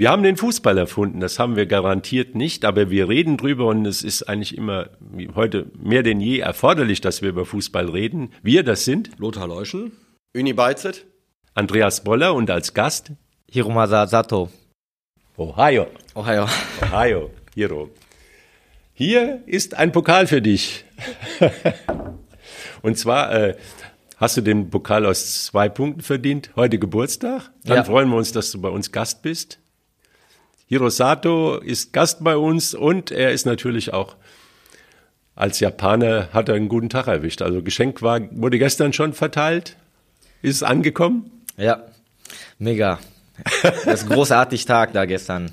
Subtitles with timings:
[0.00, 3.84] Wir haben den Fußball erfunden, das haben wir garantiert nicht, aber wir reden drüber und
[3.84, 4.90] es ist eigentlich immer
[5.34, 8.30] heute mehr denn je erforderlich, dass wir über Fußball reden.
[8.40, 9.90] Wir, das sind Lothar Leuschen,
[10.36, 11.04] Uni Beizet,
[11.54, 13.10] Andreas Boller und als Gast
[13.50, 14.50] Hiromasa Sato.
[15.36, 15.88] Ohio.
[16.14, 16.46] Ohio.
[16.80, 17.90] Ohio, Hiro.
[18.94, 20.84] Hier ist ein Pokal für dich.
[22.82, 23.56] und zwar äh,
[24.16, 26.50] hast du den Pokal aus zwei Punkten verdient.
[26.54, 27.50] Heute Geburtstag.
[27.64, 27.84] Dann Ja.
[27.84, 29.58] freuen wir uns, dass du bei uns Gast bist.
[30.68, 34.16] Hirosato ist Gast bei uns und er ist natürlich auch
[35.38, 37.42] als Japaner hat er einen guten Tag erwischt.
[37.42, 39.76] Also Geschenk war, wurde gestern schon verteilt.
[40.42, 41.30] Ist es angekommen?
[41.56, 41.84] Ja,
[42.58, 42.98] mega.
[43.62, 45.52] Das ist großartig Tag da gestern.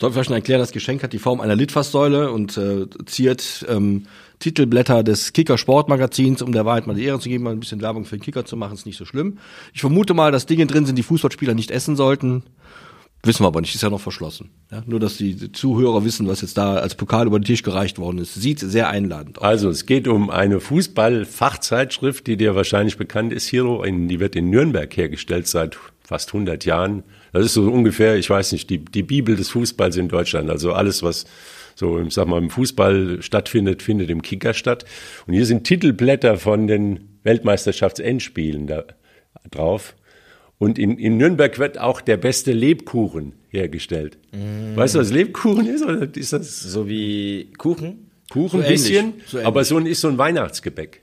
[0.00, 4.06] Sollten wir schon erklären, das Geschenk hat die Form einer Litfaßsäule und äh, ziert ähm,
[4.38, 7.82] Titelblätter des Kicker Sportmagazins, um der Wahrheit mal die Ehre zu geben, mal ein bisschen
[7.82, 9.38] Werbung für den Kicker zu machen, ist nicht so schlimm.
[9.74, 12.44] Ich vermute mal, dass Dinge drin sind, die Fußballspieler nicht essen sollten.
[13.24, 14.50] Wissen wir aber nicht, ist ja noch verschlossen.
[14.70, 17.98] Ja, nur, dass die Zuhörer wissen, was jetzt da als Pokal über den Tisch gereicht
[17.98, 18.34] worden ist.
[18.34, 19.44] Sieht sehr einladend aus.
[19.44, 23.82] Also es geht um eine Fußball-Fachzeitschrift, die dir wahrscheinlich bekannt ist, Hiro.
[23.82, 27.02] In, die wird in Nürnberg hergestellt seit fast 100 Jahren.
[27.32, 30.48] Das ist so ungefähr, ich weiß nicht, die, die Bibel des Fußballs in Deutschland.
[30.48, 31.26] Also alles, was
[31.74, 34.84] so, ich sag mal, im Fußball stattfindet, findet im Kicker statt.
[35.26, 38.84] Und hier sind Titelblätter von den Weltmeisterschaftsendspielen da
[39.50, 39.94] drauf.
[40.58, 44.18] Und in, in Nürnberg wird auch der beste Lebkuchen hergestellt.
[44.74, 45.84] Weißt du, was Lebkuchen ist?
[45.84, 48.10] Oder ist das So wie Kuchen.
[48.30, 49.46] Kuchen, So ein ähnlich, bisschen, so ähnlich.
[49.46, 51.00] aber so ein, ist so ein Weihnachtsgebäck.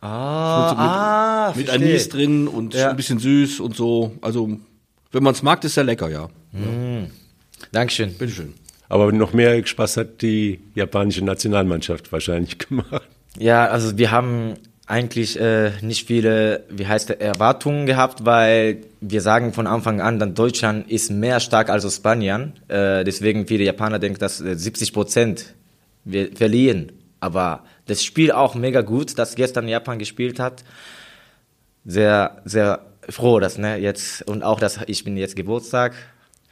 [0.00, 1.88] Ah, mit- ah Mit verstehe.
[1.88, 2.90] Anis drin und Ja.
[2.90, 4.12] ein bisschen süß und so.
[4.20, 4.58] Also,
[5.10, 6.28] wenn man es mag, ist sehr lecker, ja.
[7.72, 8.14] Dankeschön.
[8.14, 8.54] Bitteschön.
[8.88, 13.08] Aber noch mehr Spaß hat die japanische Nationalmannschaft wahrscheinlich gemacht.
[13.38, 14.54] Ja, also wir haben
[14.88, 20.18] eigentlich äh, nicht viele, wie heißt der, Erwartungen gehabt, weil wir sagen von Anfang an,
[20.18, 22.54] dann Deutschland ist mehr stark als Spanien.
[22.68, 25.54] Äh, deswegen viele Japaner denken, dass äh, 70 Prozent
[26.04, 26.92] wir verlieren.
[27.20, 30.64] Aber das Spiel auch mega gut, das gestern Japan gespielt hat.
[31.84, 35.94] Sehr, sehr froh, dass ne jetzt und auch, dass ich bin jetzt Geburtstag.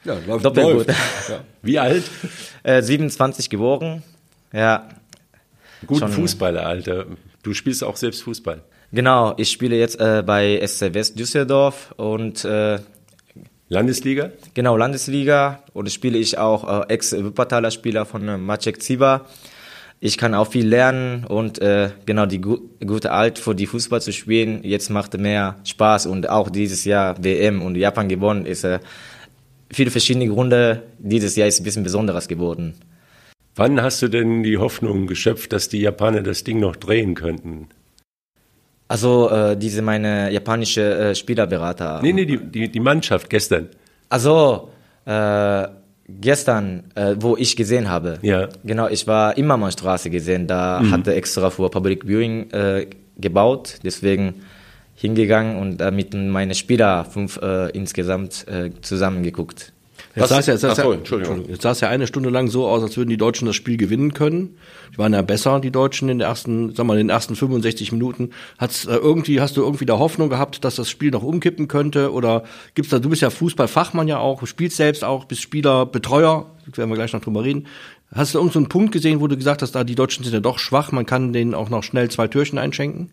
[0.04, 0.86] Ja, läuft, Doppelt läuft.
[0.88, 0.96] gut.
[1.28, 1.40] Ja.
[1.62, 2.04] Wie alt?
[2.62, 4.02] Äh, 27 geboren.
[4.52, 4.88] Ja,
[5.86, 7.06] Guten Schon- Fußballer, Alter.
[7.46, 8.64] Du spielst auch selbst Fußball.
[8.90, 12.80] Genau, ich spiele jetzt äh, bei SC West Düsseldorf und äh,
[13.68, 14.30] Landesliga?
[14.52, 19.26] genau Landesliga und spiele ich auch äh, Ex-Wuppertaler Spieler von äh, Maciek Ziba.
[20.00, 24.02] Ich kann auch viel lernen und äh, genau die gu gute Art für die Fußball
[24.02, 24.64] zu spielen.
[24.64, 28.80] Jetzt macht mehr Spaß und auch dieses Jahr WM und Japan gewonnen ist äh,
[29.70, 30.82] viele verschiedene Gründe.
[30.98, 32.74] Dieses Jahr ist ein bisschen besonderes geworden.
[33.56, 37.68] Wann hast du denn die Hoffnung geschöpft, dass die Japaner das Ding noch drehen könnten?
[38.86, 42.00] Also äh, diese meine japanische äh, Spielerberater.
[42.02, 43.70] Nee, nee, die, die, die Mannschaft gestern.
[44.10, 44.68] Also,
[45.06, 45.66] äh,
[46.08, 48.18] gestern, äh, wo ich gesehen habe.
[48.22, 48.48] Ja.
[48.62, 50.46] Genau, ich war Immermannstraße gesehen.
[50.46, 52.86] Da hatte extra für Public Viewing äh,
[53.16, 53.78] gebaut.
[53.82, 54.34] Deswegen
[54.94, 59.72] hingegangen und da mit meinen Spieler fünf äh, insgesamt äh, zusammengeguckt.
[60.16, 61.44] Jetzt sah es ja, jetzt sah ja, Entschuldigung.
[61.46, 63.76] Jetzt sah es ja eine Stunde lang so aus, als würden die Deutschen das Spiel
[63.76, 64.56] gewinnen können.
[64.94, 67.92] Die waren ja besser, die Deutschen in den ersten, sag mal, in den ersten 65
[67.92, 68.30] Minuten.
[68.56, 72.12] Hat's äh, irgendwie, hast du irgendwie da Hoffnung gehabt, dass das Spiel noch umkippen könnte?
[72.12, 72.44] Oder
[72.74, 76.88] gibt's da, du bist ja Fußballfachmann ja auch, spielst selbst auch, bist Spieler, Betreuer, werden
[76.88, 77.66] wir gleich noch drüber reden.
[78.14, 80.32] Hast du irgendeinen so einen Punkt gesehen, wo du gesagt hast, da die Deutschen sind
[80.32, 83.10] ja doch schwach, man kann denen auch noch schnell zwei Türchen einschenken?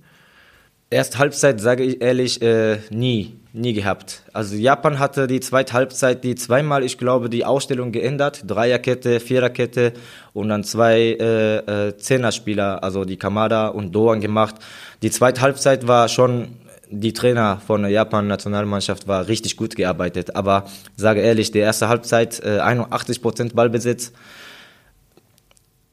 [0.90, 4.24] Erst Halbzeit, sage ich ehrlich, äh, nie, nie gehabt.
[4.34, 8.44] Also Japan hatte die zweite Halbzeit, die zweimal, ich glaube, die Ausstellung geändert.
[8.48, 9.94] Dreierkette, Viererkette
[10.34, 14.56] und dann zwei äh, äh, Zehnerspieler, also die Kamada und Doan gemacht.
[15.04, 16.48] Die zweite Halbzeit war schon,
[16.90, 20.36] die Trainer von der Japan-Nationalmannschaft war richtig gut gearbeitet.
[20.36, 24.14] Aber sage ehrlich, die erste Halbzeit, äh, 81% Ballbesitz.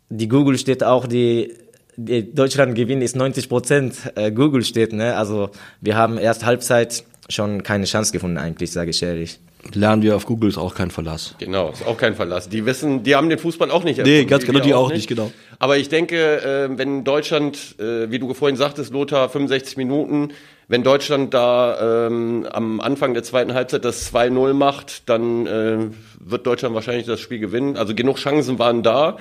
[0.09, 1.70] Die Google steht auch, die, die
[2.05, 3.95] Deutschland gewinnt ist 90 Prozent.
[4.15, 5.17] Äh, Google steht, ne?
[5.17, 5.51] Also
[5.81, 9.39] wir haben erst Halbzeit schon keine Chance gefunden, eigentlich, sage ich ehrlich.
[9.75, 11.35] Lernen wir auf Google ist auch kein Verlass.
[11.39, 12.49] Genau, ist auch kein Verlass.
[12.49, 14.91] Die wissen, die haben den Fußball auch nicht Nee, erfunden, ganz wie genau, die auch
[14.91, 15.31] nicht, genau.
[15.59, 20.31] Aber ich denke, äh, wenn Deutschland, äh, wie du vorhin sagtest, Lothar, 65 Minuten,
[20.69, 25.79] wenn Deutschland da ähm, am Anfang der zweiten Halbzeit das 2-0 macht, dann äh,
[26.21, 27.77] wird Deutschland wahrscheinlich das Spiel gewinnen.
[27.77, 29.19] Also genug Chancen waren da.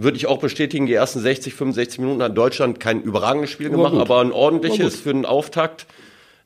[0.00, 3.92] Würde ich auch bestätigen, die ersten 60, 65 Minuten hat Deutschland kein überragendes Spiel gemacht,
[3.92, 4.00] gut.
[4.00, 5.86] aber ein ordentliches für einen Auftakt.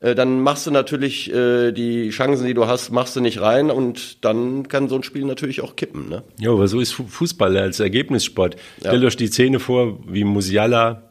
[0.01, 3.71] Äh, Dann machst du natürlich äh, die Chancen, die du hast, machst du nicht rein
[3.71, 6.09] und dann kann so ein Spiel natürlich auch kippen.
[6.09, 6.23] Ne?
[6.41, 8.57] Ja, aber so ist Fu- Fußball als Ergebnissport.
[8.81, 11.03] Stellt euch die Szene vor, wie Musiala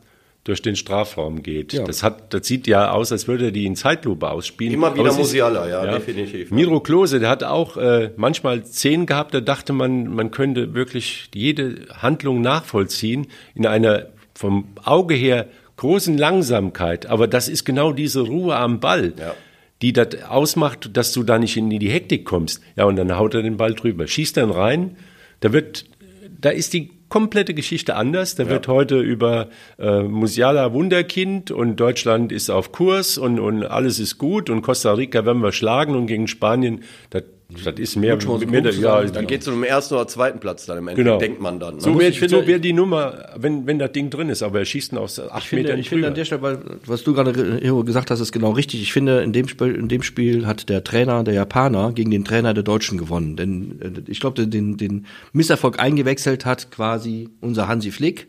[0.43, 1.73] durch den Strafraum geht.
[1.73, 1.83] Ja.
[1.83, 4.73] Das hat, das sieht ja aus, als würde er die in Zeitlupe ausspielen.
[4.73, 6.49] Immer wieder Musiala, ja, definitiv.
[6.51, 11.29] Miro Klose, der hat auch äh, manchmal Szenen gehabt, da dachte man, man könnte wirklich
[11.35, 15.47] jede Handlung nachvollziehen in einer vom Auge her
[15.77, 17.05] großen Langsamkeit.
[17.05, 19.13] Aber das ist genau diese Ruhe am Ball.
[19.17, 19.35] Ja.
[19.83, 22.61] Die das ausmacht, dass du da nicht in die Hektik kommst.
[22.75, 24.95] Ja, und dann haut er den Ball drüber, schießt dann rein.
[25.39, 25.85] Da wird,
[26.39, 28.35] da ist die komplette Geschichte anders.
[28.35, 33.99] Da wird heute über äh, Musiala Wunderkind und Deutschland ist auf Kurs und, und alles
[33.99, 37.23] ist gut und Costa Rica werden wir schlagen und gegen Spanien, das,
[37.63, 40.77] das ist mehr, mehr ja, Dann geht es um den ersten oder zweiten Platz dann
[40.77, 41.17] im Endeffekt, genau.
[41.19, 41.75] denkt man dann.
[41.75, 41.81] Ne?
[41.81, 44.59] So wäre ich finde- so wär die Nummer, wenn, wenn das Ding drin ist, aber
[44.59, 47.03] er schießt ihn aus acht Ich finde, Metern ich finde an der Stelle, weil, was
[47.03, 48.81] du gerade Hero, gesagt hast, ist genau richtig.
[48.81, 52.25] Ich finde, in dem, Spiel, in dem Spiel hat der Trainer der Japaner gegen den
[52.25, 53.35] Trainer der Deutschen gewonnen.
[53.35, 58.27] Denn äh, ich glaube, den, den Misserfolg eingewechselt hat quasi unser Hansi Flick.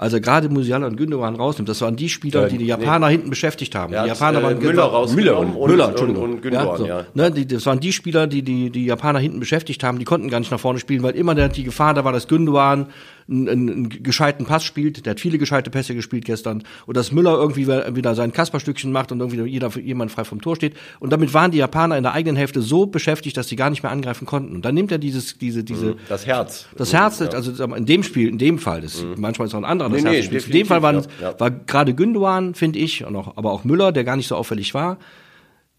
[0.00, 3.74] Also gerade Musiala und Gündogan rausnimmt, das waren die Spieler, die die Japaner hinten beschäftigt
[3.74, 3.92] haben.
[3.92, 6.22] Er die Japaner äh, waren Müller Müller rausgenommen und, Müller, und, Entschuldigung.
[6.22, 6.86] und Gündogan, so.
[6.86, 7.04] ja.
[7.12, 9.98] Ne, die, das waren die Spieler, die, die die Japaner hinten beschäftigt haben.
[9.98, 12.86] Die konnten gar nicht nach vorne spielen, weil immer die Gefahr da war, dass Gündogan
[13.30, 15.06] einen, einen, gescheiten Pass spielt.
[15.06, 16.64] Der hat viele gescheite Pässe gespielt gestern.
[16.86, 20.56] Und dass Müller irgendwie wieder sein Kasperstückchen macht und irgendwie jeder, jemand frei vom Tor
[20.56, 20.74] steht.
[20.98, 23.82] Und damit waren die Japaner in der eigenen Hälfte so beschäftigt, dass sie gar nicht
[23.82, 24.54] mehr angreifen konnten.
[24.54, 26.66] Und dann nimmt er dieses, diese, diese, Das Herz.
[26.76, 29.88] das Herz, also in dem Spiel, in dem Fall, das, manchmal ist auch ein anderer
[29.90, 30.46] das Nee, Herz.
[30.46, 33.92] In dem Fall waren, ja, war gerade Gündogan, finde ich, und auch, aber auch Müller,
[33.92, 34.98] der gar nicht so auffällig war,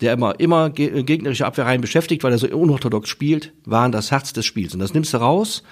[0.02, 4.34] der immer, immer ge gegnerische Abwehrreihen beschäftigt, weil er so unorthodox spielt, waren das Herz
[4.34, 4.74] des Spiels.
[4.74, 5.64] Und das nimmst du raus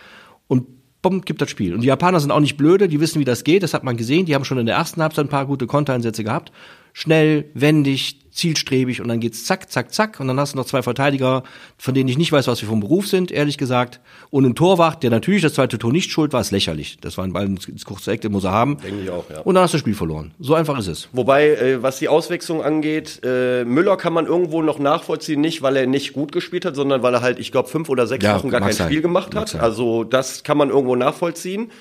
[0.48, 0.68] und
[1.02, 1.74] bumm, gibt das Spiel.
[1.74, 3.98] Und die Japaner sind auch nicht blöde, die wissen, wie das geht, das hat man
[3.98, 6.52] gesehen, die haben schon in der ersten Halbzeit ein paar gute Kontereinsätze gehabt.
[6.94, 10.82] Schnell, wendig, zielstrebig und dann geht's zack, zack, zack und dann hast du noch zwei
[10.82, 11.44] Verteidiger,
[11.78, 14.00] von denen ich nicht weiß, was sie vom Beruf sind, ehrlich gesagt.
[14.30, 16.98] Und ein Torwart, der natürlich das zweite Tor nicht schuld war, ist lächerlich.
[17.02, 18.78] Das war ein Ball ins, kurze Eck, den muss er haben.
[18.82, 19.40] Denke ich auch, ja.
[19.42, 20.32] Und dann hast du das Spiel verloren.
[20.40, 21.10] So einfach ist es.
[21.14, 25.76] Wobei, äh, was die Auswechslung angeht, äh, Müller kann man irgendwo noch nachvollziehen, nicht weil
[25.76, 28.38] er nicht gut gespielt hat, sondern weil er halt, ich glaube, fünf oder sechs Ja,
[28.38, 28.88] Wochen gar kein sein.
[28.88, 29.50] Spiel gemacht hat.
[29.50, 29.62] sein.
[29.62, 31.72] Also das kann man irgendwo nachvollziehen.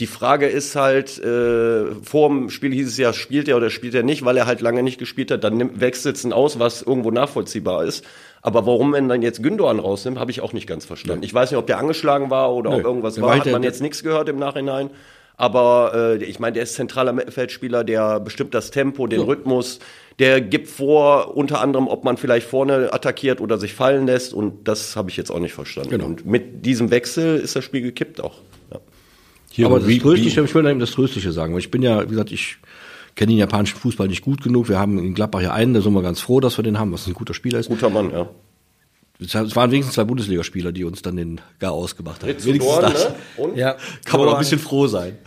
[0.00, 3.94] Die Frage ist halt, äh, vor dem Spiel hieß es ja, spielt er oder spielt
[3.94, 6.82] er nicht, weil er halt lange nicht gespielt hat, dann nimmt, wechselt es aus, was
[6.82, 8.04] irgendwo nachvollziehbar ist.
[8.40, 11.24] Aber warum man dann jetzt Gündogan rausnimmt, habe ich auch nicht ganz verstanden.
[11.24, 13.82] Ich weiß nicht, ob der angeschlagen war oder ob irgendwas Der war, hat man jetzt
[13.82, 14.90] nichts gehört im Nachhinein.
[15.36, 19.78] Aber äh, ich meine, der ist zentraler Mittelfeldspieler, der bestimmt das Tempo, den Rhythmus,
[20.18, 24.34] der gibt vor, unter anderem, ob man vielleicht vorne attackiert oder sich fallen lässt.
[24.34, 25.90] Und das habe ich jetzt auch nicht verstanden.
[25.90, 26.06] Genau.
[26.06, 28.40] Und mit diesem Wechsel ist das Spiel gekippt auch.
[29.50, 29.56] Ja.
[29.56, 32.08] Hier, aber das Tröstliche, ich will eben das Tröstliche sagen, weil ich bin ja, wie
[32.08, 32.58] gesagt, ich
[33.14, 34.68] kenne den japanischen Fußball nicht gut genug.
[34.68, 36.92] Wir haben in Gladbach ja einen, da sind wir ganz froh, dass wir den haben,
[36.92, 37.68] was ein guter Spieler ist.
[37.68, 38.28] Guter Mann, ja.
[39.20, 42.38] Es waren wenigstens zwei Bundesligaspieler, die uns dann den gar ausgemacht haben.
[42.38, 43.14] Zu Dorn, ne?
[43.36, 43.56] Und?
[43.56, 43.76] Ja.
[44.04, 45.18] Kann man doch ein bisschen froh sein.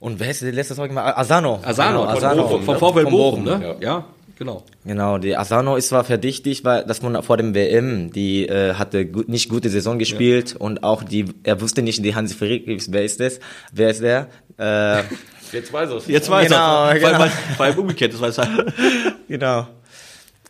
[0.00, 1.14] Und wer ist der letzte mal?
[1.14, 1.60] Asano.
[1.62, 2.42] Asano, Genau, von Asano.
[2.42, 2.80] Bochum, vom ne?
[2.80, 3.76] VfL Bochum, Bochum, ne?
[3.80, 4.04] Ja,
[4.36, 4.64] genau.
[4.84, 9.06] Genau, die Asano ist zwar verdächtig, weil das man vor dem WM, die äh, hatte
[9.06, 13.04] gut, nicht gute Saison gespielt und auch die, er wusste nicht, die Hansi Flick, wer
[13.04, 13.40] ist das?
[13.72, 14.28] Wer ist der?
[14.58, 15.02] Äh,
[15.52, 16.06] Jetzt weiß er es.
[16.06, 16.94] Jetzt weiß Genau, er.
[16.98, 17.12] genau.
[17.12, 18.48] Weil, weil, weil umgekehrt, das weiß er.
[19.28, 19.68] genau.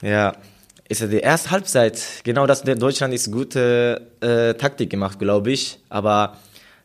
[0.03, 0.35] Ja,
[0.89, 2.01] ist ja die erste Halbzeit.
[2.25, 5.79] Genau, das Deutschland ist gute äh, Taktik gemacht, glaube ich.
[5.89, 6.37] Aber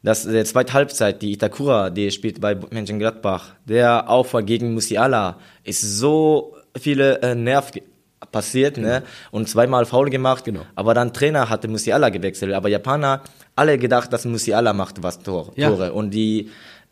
[0.03, 5.81] das der zweite Halbzeit, die Itakura, die spielt bei Mönchengladbach, der Aufwand gegen Musiala ist
[5.81, 7.71] so viele äh, Nerv
[8.31, 9.03] passiert, ne?
[9.31, 10.45] Und zweimal faul gemacht.
[10.45, 10.61] Genau.
[10.75, 12.53] Aber dann Trainer hatte Musiala gewechselt.
[12.53, 13.21] Aber Japaner
[13.55, 15.69] alle gedacht, dass Musiala macht was Tor, Ja.
[15.69, 15.91] Tore.
[15.93, 16.49] Und die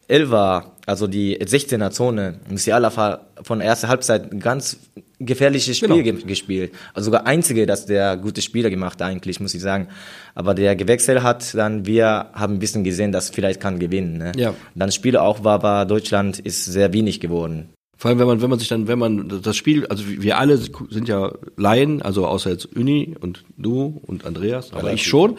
[0.07, 4.77] Elfer, also die 16er Zone, Musiala war von erster Halbzeit ein ganz
[5.19, 6.17] gefährliches Spiel Genau.
[6.17, 6.73] ge gespielt.
[6.95, 9.87] Also sogar einzige, dass der gute Spieler gemacht eigentlich, muss ich sagen.
[10.33, 14.17] Aber der gewechselt hat, dann wir haben ein bisschen gesehen, dass vielleicht kann gewinnen.
[14.17, 14.31] Ne?
[14.35, 14.55] Ja.
[14.73, 17.69] Dann Spiele auch war, war Deutschland ist sehr wenig geworden.
[17.99, 20.57] Vor allem, wenn man, wenn man sich dann, wenn man das Spiel, also wir alle
[20.57, 25.37] sind ja Laien, also außer jetzt Uni und du und Andreas, aber ich schon.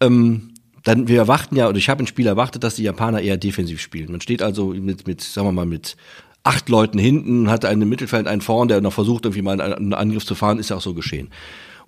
[0.00, 3.36] Ähm, dann, wir erwarten ja, oder ich habe ein Spiel erwartet, dass die Japaner eher
[3.36, 4.12] defensiv spielen.
[4.12, 5.96] Man steht also mit, mit, sagen wir mal, mit
[6.44, 9.74] acht Leuten hinten, hat einen im Mittelfeld, einen vorn, der noch versucht, irgendwie mal einen,
[9.74, 11.30] einen Angriff zu fahren, ist ja auch so geschehen.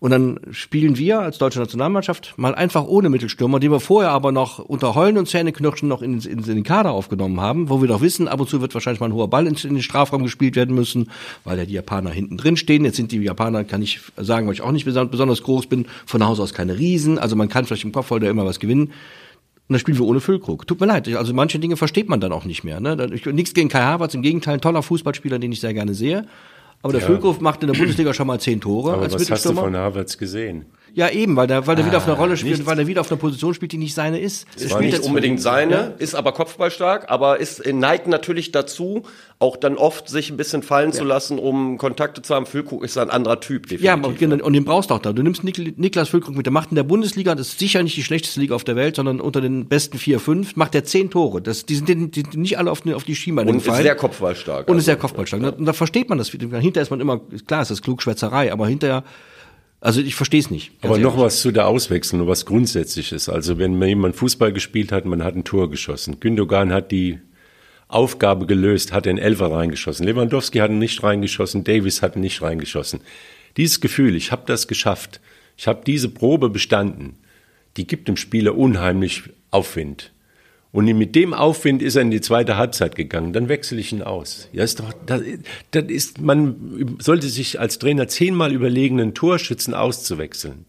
[0.00, 4.30] Und dann spielen wir als deutsche Nationalmannschaft mal einfach ohne Mittelstürmer, die wir vorher aber
[4.30, 7.88] noch unter Heulen und Zähneknirschen noch in, in, in den Kader aufgenommen haben, wo wir
[7.88, 10.22] doch wissen, ab und zu wird wahrscheinlich mal ein hoher Ball in, in den Strafraum
[10.22, 11.10] gespielt werden müssen,
[11.42, 12.84] weil ja die Japaner hinten drin stehen.
[12.84, 15.86] Jetzt sind die Japaner, kann ich sagen, weil ich auch nicht beson- besonders groß bin,
[16.06, 18.92] von Haus aus keine Riesen, also man kann vielleicht im Kopf immer was gewinnen.
[19.68, 20.66] Und dann spielen wir ohne Füllkrug.
[20.66, 21.08] Tut mir leid.
[21.14, 22.80] Also manche Dinge versteht man dann auch nicht mehr.
[22.80, 22.96] Ne?
[23.32, 26.24] Nichts gegen Kai Havertz, im Gegenteil, ein toller Fußballspieler, den ich sehr gerne sehe.
[26.82, 29.44] Aber der Füllkrug macht in der Bundesliga schon mal zehn Tore Aber als was hast
[29.47, 30.66] du von Havertz gesehen?
[30.95, 32.66] Ja, eben, weil der, weil der wieder auf einer Rolle spielt, nichts.
[32.66, 34.47] weil er wieder auf einer Position spielt, die nicht seine ist.
[34.57, 35.83] Es war nicht unbedingt seine, ja.
[35.99, 39.04] ist aber kopfballstark, aber ist neigt natürlich dazu,
[39.40, 40.97] auch dann oft sich ein bisschen fallen ja.
[40.97, 42.47] zu lassen, um Kontakte zu haben.
[42.47, 43.85] Füllkrug ist ein anderer Typ, definitiv.
[43.85, 45.12] Ja, und, genau, und den brauchst du auch da.
[45.12, 47.97] Du nimmst Nik Niklas Füllkrug mit, der macht in der Bundesliga, das ist sicher nicht
[47.97, 51.11] die schlechteste Liga auf der Welt, sondern unter den besten vier, fünf, macht er zehn
[51.11, 51.40] Tore.
[51.40, 54.66] Das, die sind die, die nicht alle auf, auf die Schienbeine Und ist sehr kopfballstark.
[54.66, 54.78] Und also.
[54.78, 55.42] ist sehr kopfballstark.
[55.42, 55.50] Ja.
[55.50, 56.30] Und da versteht man das.
[56.30, 59.04] Hinterher ist man immer, klar, ist das Klugschwätzerei, aber hinterher
[59.80, 60.73] also ich verstehe es nicht.
[60.82, 63.28] Aber noch was zu der Auswechslung, was grundsätzliches.
[63.28, 66.18] Also wenn jemand Fußball gespielt hat, man hat ein Tor geschossen.
[66.18, 67.20] Gündogan hat die
[67.87, 70.04] Aufgabe gelöst, hat den Elfer reingeschossen.
[70.04, 73.00] Lewandowski hat ihn nicht reingeschossen, Davis hat ihn nicht reingeschossen.
[73.56, 75.20] Dieses Gefühl, ich habe das geschafft,
[75.56, 77.16] ich habe diese Probe bestanden,
[77.76, 80.12] die gibt dem Spieler unheimlich Aufwind.
[80.70, 83.32] Und mit dem Aufwind ist er in die zweite Halbzeit gegangen.
[83.32, 84.48] Dann wechsle ich ihn aus.
[84.52, 85.22] Ja, ist doch, das,
[85.70, 90.66] das ist, man sollte sich als Trainer zehnmal überlegen, einen Torschützen auszuwechseln.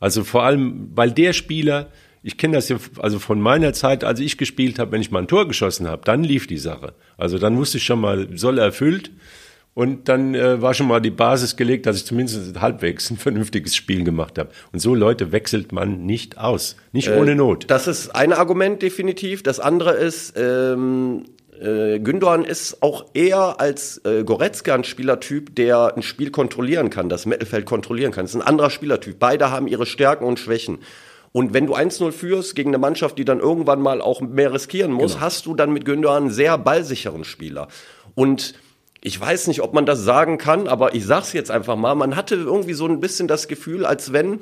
[0.00, 1.90] Also vor allem, weil der Spieler,
[2.22, 5.20] ich kenne das ja also von meiner Zeit, als ich gespielt habe, wenn ich mal
[5.20, 6.92] ein Tor geschossen habe, dann lief die Sache.
[7.16, 9.10] Also dann wusste ich schon mal, soll erfüllt.
[9.76, 13.76] Und dann äh, war schon mal die Basis gelegt, dass ich zumindest halbwegs ein vernünftiges
[13.76, 14.48] Spiel gemacht habe.
[14.72, 17.66] Und so Leute wechselt man nicht aus, nicht äh, ohne Not.
[17.68, 19.42] Das ist ein Argument definitiv.
[19.42, 21.24] Das andere ist, ähm,
[21.60, 27.10] äh, Gündogan ist auch eher als äh, Goretzka ein Spielertyp, der ein Spiel kontrollieren kann,
[27.10, 28.24] das Mittelfeld kontrollieren kann.
[28.24, 29.18] Das ist ein anderer Spielertyp.
[29.18, 30.78] Beide haben ihre Stärken und Schwächen.
[31.32, 34.90] Und wenn du 1-0 führst gegen eine Mannschaft, die dann irgendwann mal auch mehr riskieren
[34.90, 35.26] muss, genau.
[35.26, 37.68] hast du dann mit Gündogan einen sehr ballsicheren Spieler.
[38.14, 38.54] Und
[39.06, 42.16] ich weiß nicht, ob man das sagen kann, aber ich sag's jetzt einfach mal, man
[42.16, 44.40] hatte irgendwie so ein bisschen das Gefühl, als wenn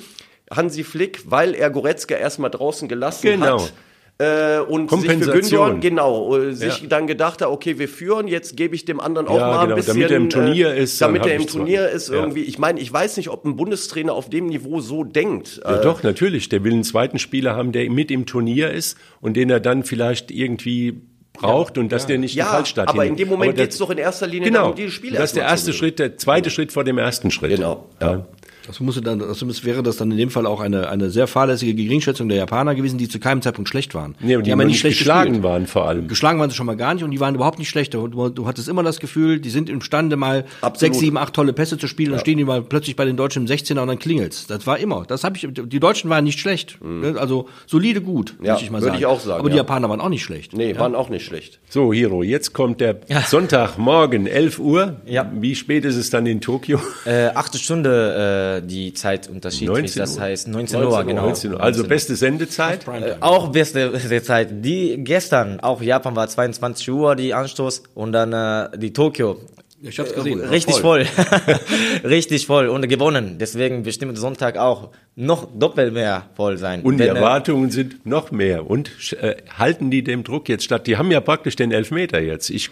[0.51, 3.61] Hansi Flick, weil er Goretzka erstmal draußen gelassen genau.
[3.61, 3.75] hat,
[4.17, 6.87] äh, und sich für Gündogan, genau, äh, sich ja.
[6.89, 9.75] dann gedacht hat, okay, wir führen, jetzt gebe ich dem anderen auch ja, mal genau,
[9.75, 9.95] ein bisschen.
[9.97, 10.99] Damit er im Turnier äh, ist.
[10.99, 12.43] Damit er im Turnier ist irgendwie.
[12.43, 12.49] Ja.
[12.49, 15.61] Ich meine, ich weiß nicht, ob ein Bundestrainer auf dem Niveau so denkt.
[15.63, 16.49] Ja, äh, doch, natürlich.
[16.49, 19.83] Der will einen zweiten Spieler haben, der mit im Turnier ist und den er dann
[19.83, 21.03] vielleicht irgendwie
[21.35, 22.09] braucht ja, und dass ja.
[22.09, 24.49] der nicht ja, die Fallstadt aber in dem Moment geht es doch in erster Linie
[24.49, 27.31] genau, darum, diese Spiele Das ist der erste Schritt, der zweite Schritt vor dem ersten
[27.31, 27.57] Schritt.
[27.57, 27.89] Genau.
[28.01, 28.25] Ja.
[28.67, 31.75] Das musste dann, das wäre das dann in dem Fall auch eine, eine sehr fahrlässige
[31.75, 34.15] Geringschätzung der Japaner gewesen, die zu keinem Zeitpunkt schlecht waren.
[34.21, 35.45] Nee, die, die haben ja nicht schlecht geschlagen gespielt.
[35.45, 36.09] waren vor allem.
[36.09, 37.95] Geschlagen waren sie schon mal gar nicht und die waren überhaupt nicht schlecht.
[37.95, 40.79] Du, du hattest immer das Gefühl, die sind imstande mal Absolut.
[40.79, 42.15] sechs, sieben, acht tolle Pässe zu spielen ja.
[42.17, 44.47] und stehen die mal plötzlich bei den Deutschen im 16er und dann klingelt's.
[44.47, 45.05] Das war immer.
[45.07, 46.83] Das habe ich, die Deutschen waren nicht schlecht.
[46.83, 47.17] Mhm.
[47.19, 48.93] Also solide gut, ja, ich mal sagen.
[48.93, 49.41] Würde ich auch sagen.
[49.41, 50.55] Aber die Japaner waren auch nicht schlecht.
[50.55, 51.61] Nee, waren auch nicht schlecht.
[51.69, 55.01] So, Hiro, jetzt kommt der Sonntagmorgen, 11 Uhr.
[55.07, 55.31] Ja.
[55.35, 56.81] Wie spät ist es dann in Tokio?
[57.05, 59.69] Äh, achte Stunde äh, die Zeit Unterschied.
[59.69, 61.23] 19 das heißt 19 Uhr, 19 genau.
[61.27, 61.61] 19 Uhr.
[61.61, 62.87] Also beste Sendezeit?
[62.87, 64.49] Äh, auch beste Sendezeit.
[64.65, 69.41] Die gestern, auch Japan war 22 Uhr die Anstoß und dann äh, die Tokio.
[69.87, 70.41] Ich hab's gesehen.
[70.41, 71.05] Äh, richtig voll.
[71.05, 71.61] voll.
[72.05, 73.37] richtig voll und gewonnen.
[73.39, 76.83] Deswegen bestimmt Sonntag auch noch doppelt mehr voll sein.
[76.83, 78.69] Und die äh, Erwartungen sind noch mehr.
[78.69, 80.87] Und äh, halten die dem Druck jetzt statt?
[80.87, 82.49] Die haben ja praktisch den Elfmeter jetzt.
[82.49, 82.71] Ich,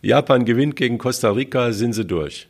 [0.00, 2.46] Japan gewinnt gegen Costa Rica, sind sie durch.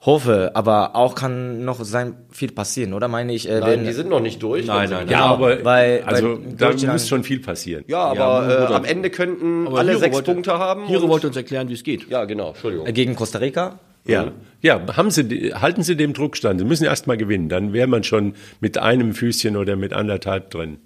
[0.00, 3.48] Hoffe, aber auch kann noch sein viel passieren, oder meine ich?
[3.48, 4.64] Äh, nein, die sind noch nicht durch.
[4.64, 7.82] Nein, nein, ja, aber weil, also da muss schon viel passieren.
[7.88, 10.86] Ja, aber ja, äh, am Ende könnten alle Hiro sechs wollte, Punkte haben.
[10.86, 12.08] Hiro wollte uns erklären, wie es geht.
[12.08, 12.50] Ja, genau.
[12.50, 12.86] Entschuldigung.
[12.86, 13.80] Äh, gegen Costa Rica.
[14.06, 14.30] Ja,
[14.62, 16.60] ja, haben Sie, halten Sie dem Druck stand.
[16.60, 20.50] Sie müssen erst mal gewinnen, dann wäre man schon mit einem Füßchen oder mit anderthalb
[20.50, 20.78] drin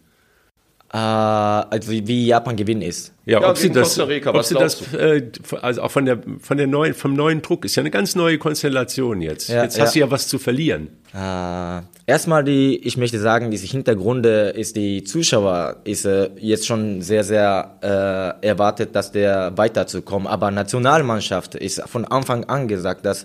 [0.98, 3.12] also wie Japan gewinnen ist.
[3.24, 5.22] Ja, ja ob sie das, Rica, ob sie das äh,
[5.62, 8.36] also auch von der von der neuen vom neuen Druck ist ja eine ganz neue
[8.36, 9.48] Konstellation jetzt.
[9.48, 10.06] Ja, jetzt hast ja.
[10.06, 10.88] du ja was zu verlieren.
[11.14, 17.00] Äh, erstmal die, ich möchte sagen, diese Hintergründe ist die Zuschauer ist äh, jetzt schon
[17.00, 20.28] sehr sehr äh, erwartet, dass der weiterzukommen.
[20.28, 23.24] Aber Nationalmannschaft ist von Anfang an gesagt, dass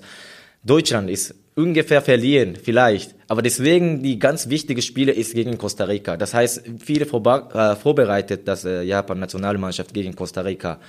[0.63, 3.15] Deutschland ist ungefähr verlieren, vielleicht.
[3.27, 6.15] Aber deswegen die ganz wichtige Spiele ist gegen Costa Rica.
[6.15, 10.79] Das heißt, viele äh, vorbereitet das äh, Japan-Nationalmannschaft gegen Costa Rica.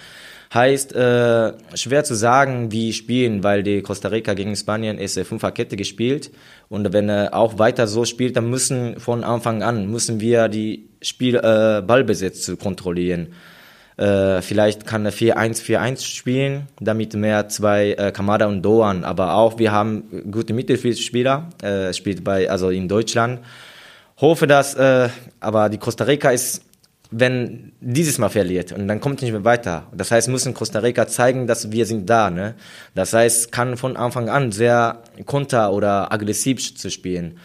[0.52, 5.25] Heißt, äh, schwer zu sagen, wie spielen, weil die Costa Rica gegen Spanien ist äh,
[5.25, 6.30] Fünferkette gespielt.
[6.68, 10.88] Und wenn er auch weiter so spielt, dann müssen von Anfang an, müssen wir die
[11.02, 13.28] Spiel, äh, Ballbesitz kontrollieren.
[13.98, 19.02] Äh, vielleicht kann er 4-1-4-1 spielen, damit mehr zwei äh, Kamada und Doan.
[19.04, 23.40] Aber auch wir haben gute Mittelfeldspieler, äh, spielt bei also in Deutschland.
[24.18, 25.08] Hoffe, dass, äh,
[25.40, 26.62] aber die Costa Rica ist,
[27.10, 29.86] wenn dieses Mal verliert und dann kommt nicht mehr weiter.
[29.92, 32.30] Das heißt, müssen Costa Rica zeigen, dass wir sind da.
[32.30, 32.54] Ne?
[32.94, 37.38] Das heißt, kann von Anfang an sehr konter oder aggressiv zu spielen.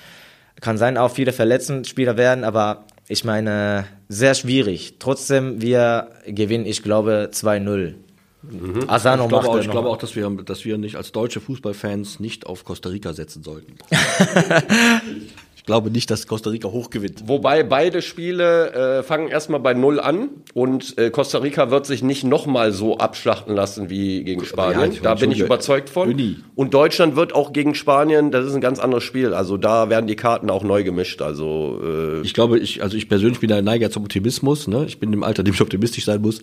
[0.61, 4.95] Kann sein, auch viele Verletzungsspieler werden, aber ich meine, sehr schwierig.
[4.99, 7.93] Trotzdem, wir gewinnen, ich glaube, 2-0.
[8.41, 8.89] Mhm.
[8.89, 12.19] Asano ich glaube, auch, ich glaube auch, dass wir, dass wir nicht als deutsche Fußballfans
[12.19, 13.75] nicht auf Costa Rica setzen sollten.
[15.63, 17.23] Ich glaube nicht, dass Costa Rica hoch gewinnt.
[17.25, 22.03] Wobei beide Spiele äh, fangen erstmal bei Null an und äh, Costa Rica wird sich
[22.03, 24.91] nicht nochmal so abschlachten lassen wie gegen Spanien.
[24.91, 26.09] ich da bin ich überzeugt von.
[26.09, 26.35] Uni.
[26.55, 29.33] Und Deutschland wird auch gegen Spanien, das ist ein ganz anderes Spiel.
[29.33, 31.21] Also da werden die Karten auch neu gemischt.
[31.21, 34.67] Also äh, Ich glaube, ich, also ich persönlich bin ein Neiger zum Optimismus.
[34.67, 34.83] Ne?
[34.85, 36.41] Ich bin im Alter, in dem ich optimistisch sein muss.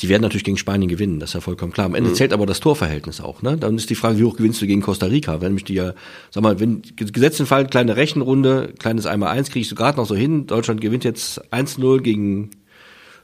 [0.00, 1.86] Die werden natürlich gegen Spanien gewinnen, das ist ja vollkommen klar.
[1.86, 3.40] Am Ende zählt aber das Torverhältnis auch.
[3.40, 3.56] Ne?
[3.56, 5.40] Dann ist die Frage, wie hoch gewinnst du gegen Costa Rica?
[5.40, 5.94] Wenn mich die ja,
[6.30, 10.06] sag mal, wenn gesetzt den Fall, kleine Rechenrunde, kleines 1x1 kriege ich so gerade noch
[10.06, 10.46] so hin.
[10.46, 12.50] Deutschland gewinnt jetzt 1-0 gegen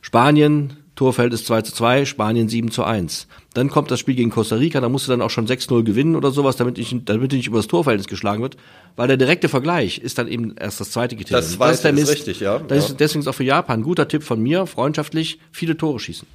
[0.01, 3.27] Spanien, Torfeld ist 2 zu 2, Spanien 7 zu 1.
[3.55, 6.17] Dann kommt das Spiel gegen Costa Rica, da musst du dann auch schon 6-0 gewinnen
[6.17, 8.57] oder sowas, damit ich, damit nicht über das Torverhältnis geschlagen wird,
[8.97, 11.43] weil der direkte Vergleich ist dann eben erst das zweite Kriterium.
[11.45, 12.13] Das zweite ist, der ist Mist.
[12.13, 12.59] richtig, ja.
[12.59, 12.85] Das Ja.
[12.93, 16.27] ist deswegen ist auch für Japan ein guter Tipp von mir, freundschaftlich, viele Tore schießen.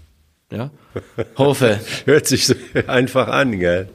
[0.51, 0.71] Ja.
[1.37, 1.79] Hoffe.
[2.05, 2.55] Hört sich so
[2.87, 3.89] einfach an, gell?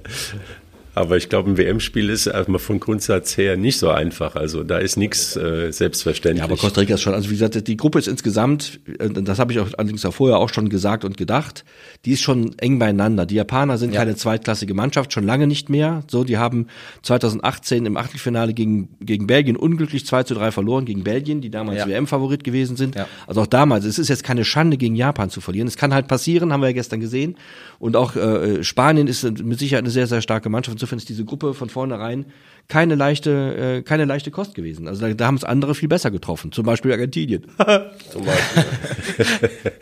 [0.95, 4.37] Aber ich glaube, ein WM-Spiel ist erstmal von Grundsatz her nicht so einfach.
[4.37, 6.41] Also da ist nichts äh, selbstverständlich.
[6.41, 9.39] Ja, aber Costa Rica ist schon, also wie gesagt, die Gruppe ist insgesamt, äh, das
[9.39, 11.65] habe ich auch allerdings auch vorher auch schon gesagt und gedacht,
[12.05, 13.25] die ist schon eng beieinander.
[13.25, 16.05] Die Japaner sind keine zweitklassige Mannschaft, schon lange nicht mehr.
[16.09, 16.67] So, die haben
[17.03, 21.79] 2018 im Achtelfinale gegen, gegen Belgien unglücklich 2 zu 3 verloren, gegen Belgien, die damals
[21.79, 21.89] Ja.
[21.89, 22.97] WM-Favorit gewesen sind.
[22.97, 23.07] Ja.
[23.27, 25.69] Also auch damals, es ist jetzt keine Schande, gegen Japan zu verlieren.
[25.69, 27.37] Es kann halt passieren, haben wir ja gestern gesehen.
[27.79, 30.82] Und auch äh, Spanien ist mit Sicherheit eine sehr, sehr starke Mannschaft.
[30.83, 32.27] Insofern ist diese Gruppe von vornherein
[32.67, 34.89] keine leichte, äh, keine leichte Kost gewesen.
[34.89, 36.51] Also da, da haben es andere viel besser getroffen.
[36.51, 37.45] Zum Beispiel Argentinien.
[38.11, 38.65] zum Beispiel.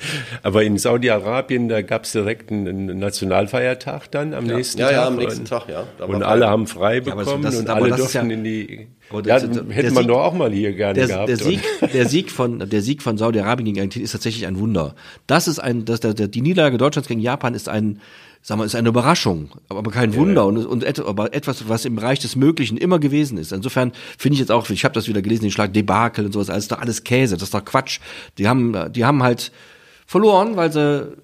[0.42, 4.94] Aber in Saudi-Arabien, da gab es direkt einen Nationalfeiertag dann am nächsten ja, Tag.
[4.94, 5.84] ja, am nächsten und, Tag, ja.
[5.98, 8.30] Da Und alle haben frei aber das- bekommen das- und aber alle das ist durften
[8.30, 8.86] ja- in die.
[9.12, 11.28] Ja, das- hätte man Sieg- doch auch mal hier gerne der, gehabt.
[11.28, 11.60] der Sieg,
[11.92, 14.94] der Sieg von der Sieg von Saudi-Arabien gegen Argentinien ist tatsächlich ein Wunder.
[15.26, 18.00] Das ist ein, das, der, der, die Niederlage Deutschlands gegen Japan ist ein,
[18.42, 21.96] sag mal, ist eine Überraschung, aber kein Wunder und, und et, aber etwas, was im
[21.96, 23.52] Bereich des Möglichen immer gewesen ist.
[23.52, 26.50] Insofern finde ich jetzt auch, ich habe das wieder gelesen, den Schlag Debakel und sowas,
[26.50, 28.00] alles ist doch alles Käse, das ist doch Quatsch.
[28.38, 29.52] Die haben, die haben halt
[30.06, 31.16] verloren, weil sie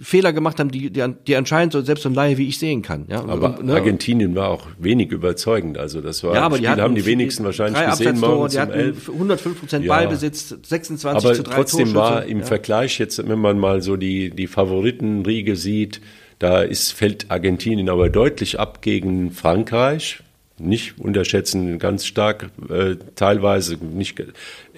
[0.00, 2.82] Fehler gemacht haben, die, die, die anscheinend so selbst so ein Laie wie ich sehen
[2.82, 3.06] kann.
[3.08, 5.78] Ja, aber Und, ne, Argentinien war auch wenig überzeugend.
[5.78, 8.58] Also das war ja, aber die Spiel, hatten haben die wenigsten wahrscheinlich gesehen morgens die
[8.58, 9.08] um hatten 11.
[9.08, 9.94] 105 Prozent Ja.
[9.94, 12.30] Ballbesitz, 26 Aber zu 3 trotzdem war Torschüsse.
[12.30, 12.46] im ja.
[12.46, 16.00] Vergleich jetzt, wenn man mal so die, die Favoritenriege sieht,
[16.38, 20.20] da ist, fällt Argentinien aber deutlich ab gegen Frankreich.
[20.58, 23.76] Nicht unterschätzen, ganz stark äh, teilweise.
[23.76, 24.22] Nicht,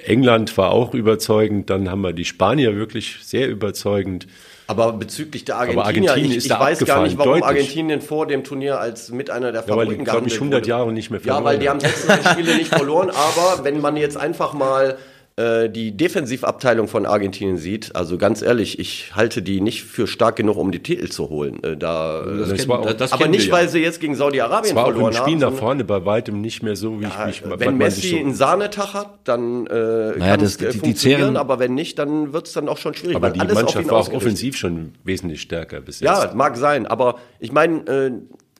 [0.05, 4.27] England war auch überzeugend, dann haben wir die Spanier wirklich sehr überzeugend.
[4.67, 7.47] Aber bezüglich der Argentinier, Argentinien ich, ist ich weiß gar nicht, warum deutlich.
[7.47, 10.35] Argentinien vor dem Turnier als mit einer der Ja, weil Favoriten die, glaube ich, gehandelt
[10.35, 10.69] 100 wurde.
[10.69, 11.91] Jahre nicht mehr Ja, verloren weil die haben haben.
[11.91, 14.99] 16 Spiele nicht verloren, aber wenn man jetzt einfach mal
[15.39, 20.37] äh, die Defensivabteilung von Argentinien sieht, also ganz ehrlich, ich halte die nicht für stark
[20.37, 21.63] genug, um die Titel zu holen.
[21.63, 23.53] Äh, da, äh, Das kennen- war auch- das- das aber nicht, ja.
[23.55, 25.33] weil sie jetzt gegen Saudi-Arabien Es war auch im verloren Spiel haben.
[25.35, 28.35] nach sondern- vorne bei weitem nicht mehr so, wie ich mich wenn Messi so, einen
[28.35, 32.33] Sahnetag hat, dann äh, Naja, kann das- es äh, funktionieren, zehren- aber wenn nicht, dann
[32.33, 33.17] wird es dann auch schon schwierig.
[33.17, 36.07] Aber die Mannschaft war auch offensiv schon wesentlich stärker bis jetzt.
[36.09, 38.11] Ja, mag sein, aber ich meine, äh,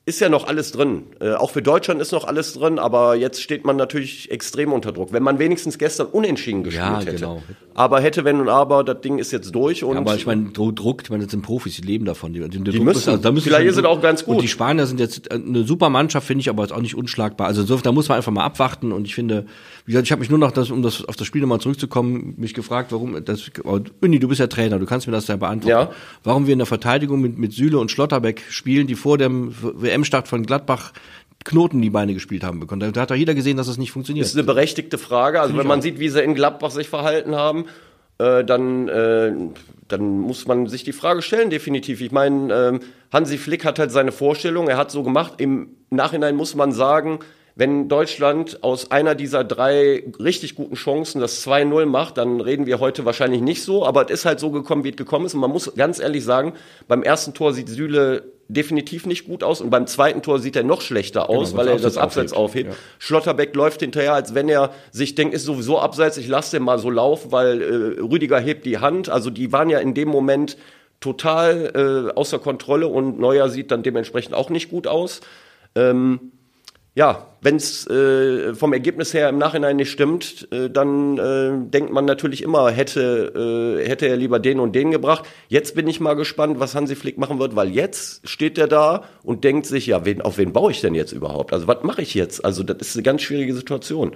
[0.09, 1.03] ist ja noch alles drin.
[1.21, 4.91] Äh, auch für Deutschland ist noch alles drin, aber jetzt steht man natürlich extrem unter
[4.91, 5.13] Druck.
[5.13, 7.13] Wenn man wenigstens gestern unentschieden gespielt Ja, hätte.
[7.15, 7.43] genau.
[7.75, 10.49] Aber hätte, wenn und aber, das Ding ist jetzt durch und Ja, aber ich meine,
[10.49, 12.33] Dro- Druck, ich meine, das sind Profis, die leben davon.
[12.33, 13.21] Die, die, Die müssen.
[13.21, 14.35] Vielleicht ist es auch ganz gut.
[14.35, 17.47] Und die Spanier sind jetzt eine super Mannschaft, finde ich, aber jetzt auch nicht unschlagbar.
[17.47, 18.91] Also insofern, da muss man einfach mal abwarten.
[18.91, 19.45] Und ich finde,
[19.85, 22.33] wie gesagt, ich habe mich nur noch, das, um das, auf das Spiel nochmal zurückzukommen,
[22.37, 25.37] mich gefragt, warum, das, oh, Uni, du bist ja Trainer, du kannst mir das ja
[25.37, 25.89] beantworten.
[25.91, 25.95] Ja.
[26.23, 29.53] Warum wir in der Verteidigung mit, mit Süle und Schlotterbeck spielen, die vor dem
[29.99, 30.93] WM-Start von Gladbach
[31.45, 32.91] Knoten die Beine gespielt haben bekommen.
[32.93, 34.25] Da, hat doch jeder gesehen, dass das nicht funktioniert.
[34.25, 35.39] ist eine berechtigte Frage.
[35.39, 37.65] Also wenn man sieht, wie sie in Gladbach sich verhalten haben,
[38.17, 39.31] äh, dann, äh,
[39.87, 42.01] dann muss man sich die Frage stellen, definitiv.
[42.01, 42.79] Ich meine, ähm,
[43.13, 45.35] Hansi Flick hat halt seine Vorstellung, er hat so gemacht.
[45.37, 47.19] Im Nachhinein muss man sagen,
[47.55, 52.79] wenn Deutschland aus einer dieser drei richtig guten Chancen das 2-0 macht, dann reden wir
[52.79, 55.33] heute wahrscheinlich nicht so, aber es ist halt so gekommen, wie es gekommen ist.
[55.33, 56.53] Und man muss ganz ehrlich sagen,
[56.87, 60.63] beim ersten Tor sieht Süle definitiv nicht gut aus und beim zweiten Tor sieht er
[60.63, 62.75] noch schlechter aus, Genau, weil er das Abseits Abseits aufhebt.
[62.97, 66.79] Schlotterbeck läuft hinterher, als wenn er sich denkt, ist sowieso abseits, ich lasse den mal
[66.79, 69.07] so laufen, weil äh, Rüdiger hebt die Hand.
[69.07, 70.57] Also die waren ja in dem Moment
[70.99, 75.21] total äh, außer Kontrolle und Neuer sieht dann dementsprechend auch nicht gut aus.
[75.75, 76.31] Ähm,
[76.95, 81.93] ja, wenn es äh, vom Ergebnis her im Nachhinein nicht stimmt, äh, dann äh, denkt
[81.93, 85.25] man natürlich immer, hätte, äh, hätte er lieber den und den gebracht.
[85.47, 89.05] Jetzt bin ich mal gespannt, was Hansi Flick machen wird, weil jetzt steht er da
[89.23, 91.53] und denkt sich, ja, wen, auf wen baue ich denn jetzt überhaupt?
[91.53, 92.43] Also was mache ich jetzt?
[92.43, 94.13] Also das ist eine ganz schwierige Situation.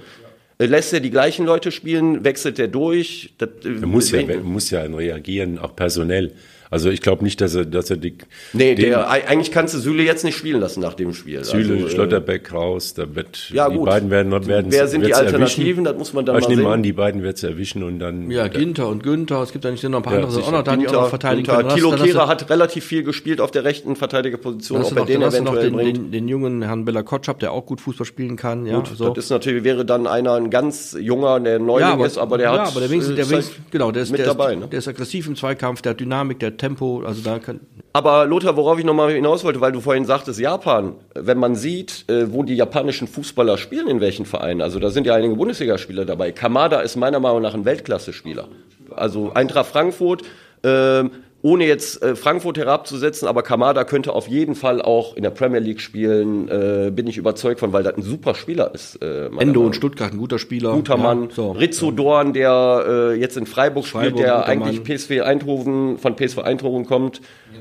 [0.58, 3.36] Äh, Lässt er die gleichen Leute spielen, wechselt er durch?
[3.38, 6.34] Das, äh, Er muss ja, muss ja reagieren, auch personell.
[6.74, 8.16] Also ich glaube nicht, dass er, dass er die.
[8.52, 11.44] Nee, der, eigentlich kannst du Süle jetzt nicht spielen lassen nach dem Spiel.
[11.44, 13.86] Süle, also, äh, Schlotterbeck raus, da wird Ja, die gut.
[13.86, 15.64] beiden werden werden Wer sind die Alternativen?
[15.64, 15.84] erwischen.
[15.86, 16.74] Das muss man dann Aber ich mal nehme sehen.
[16.74, 18.32] an, die beiden wird es erwischen und dann.
[18.32, 20.52] Ja, Ginter und Günther, es gibt ja nicht noch ein paar Ja, andere sind auch
[20.52, 21.68] noch da, die auch noch verteidigen können.
[21.70, 25.20] Dann Thilo Kehrer hat relativ viel gespielt auf der rechten Verteidigerposition, ob er noch, den
[25.22, 25.98] du noch eventuell den, bringt.
[25.98, 28.66] den, den jungen Herrn Bella Kotschap, der auch gut Fußball spielen kann.
[28.66, 29.10] Ja, Gut, so.
[29.10, 32.60] das ist natürlich, wäre dann einer ein ganz junger, der Neuling ist, aber der ja,
[32.62, 34.54] hat aber der wenigstens, der ist wenigstens halt genau, der ist, mit der, dabei.
[34.54, 34.68] ist, Ne?
[34.72, 37.60] der ist aggressiv im Zweikampf, der hat Dynamik, der hat Tempo, also da kann,
[37.92, 42.06] Aber Lothar, worauf ich nochmal hinaus wollte, weil du vorhin sagtest, Japan, wenn man sieht,
[42.08, 46.06] äh, wo die japanischen Fußballer spielen, in welchen Vereinen, also da sind ja einige Bundesligaspieler
[46.06, 46.32] dabei.
[46.32, 48.48] Kamada ist meiner Meinung nach ein Weltklasse-Spieler.
[48.96, 50.22] Also Eintracht Frankfurt,
[50.64, 51.12] ähm,
[51.44, 55.60] ohne jetzt äh, Frankfurt herabzusetzen, aber Kamada könnte auf jeden Fall auch in der Premier
[55.60, 58.96] League spielen, äh, bin ich überzeugt von, weil das ein super Spieler ist.
[59.04, 59.76] Äh, Endo und.
[59.76, 60.72] Stuttgart, ein guter Spieler.
[60.74, 61.30] Guter ja, Mann.
[61.32, 61.52] So.
[61.52, 64.98] Rizzo Dorn, der äh, jetzt in Freiburg, spielt, Freiburg, der guter eigentlich Mann.
[64.98, 67.20] PSV Eindhoven, von PSV Eindhoven kommt.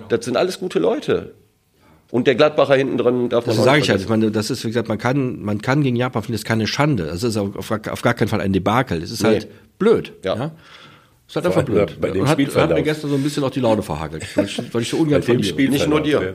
[0.09, 1.35] Das sind alles gute Leute.
[2.13, 4.01] Und der Gladbacher hinten drin darf man Das sage nicht ich halt.
[4.03, 6.47] Ich meine, das ist, wie gesagt, man kann, man kann gegen Japan finden, das ist
[6.47, 7.07] keine Schande.
[7.07, 9.03] Das ist auf, auf gar keinen Fall ein Debakel.
[9.03, 9.29] Es ist Nee.
[9.31, 10.13] halt blöd.
[10.23, 10.37] Ja.
[10.37, 10.51] Ja.
[11.33, 11.99] Es ist halt einfach blöd.
[11.99, 12.75] bei dem Und hat, hat Spielverlauf.
[12.77, 15.23] mir gestern so ein bisschen auch die Laune verhagelt, weil ich, weil ich so ungern
[15.23, 15.43] Bei dem.
[15.43, 16.35] Spiel Nicht nur dir.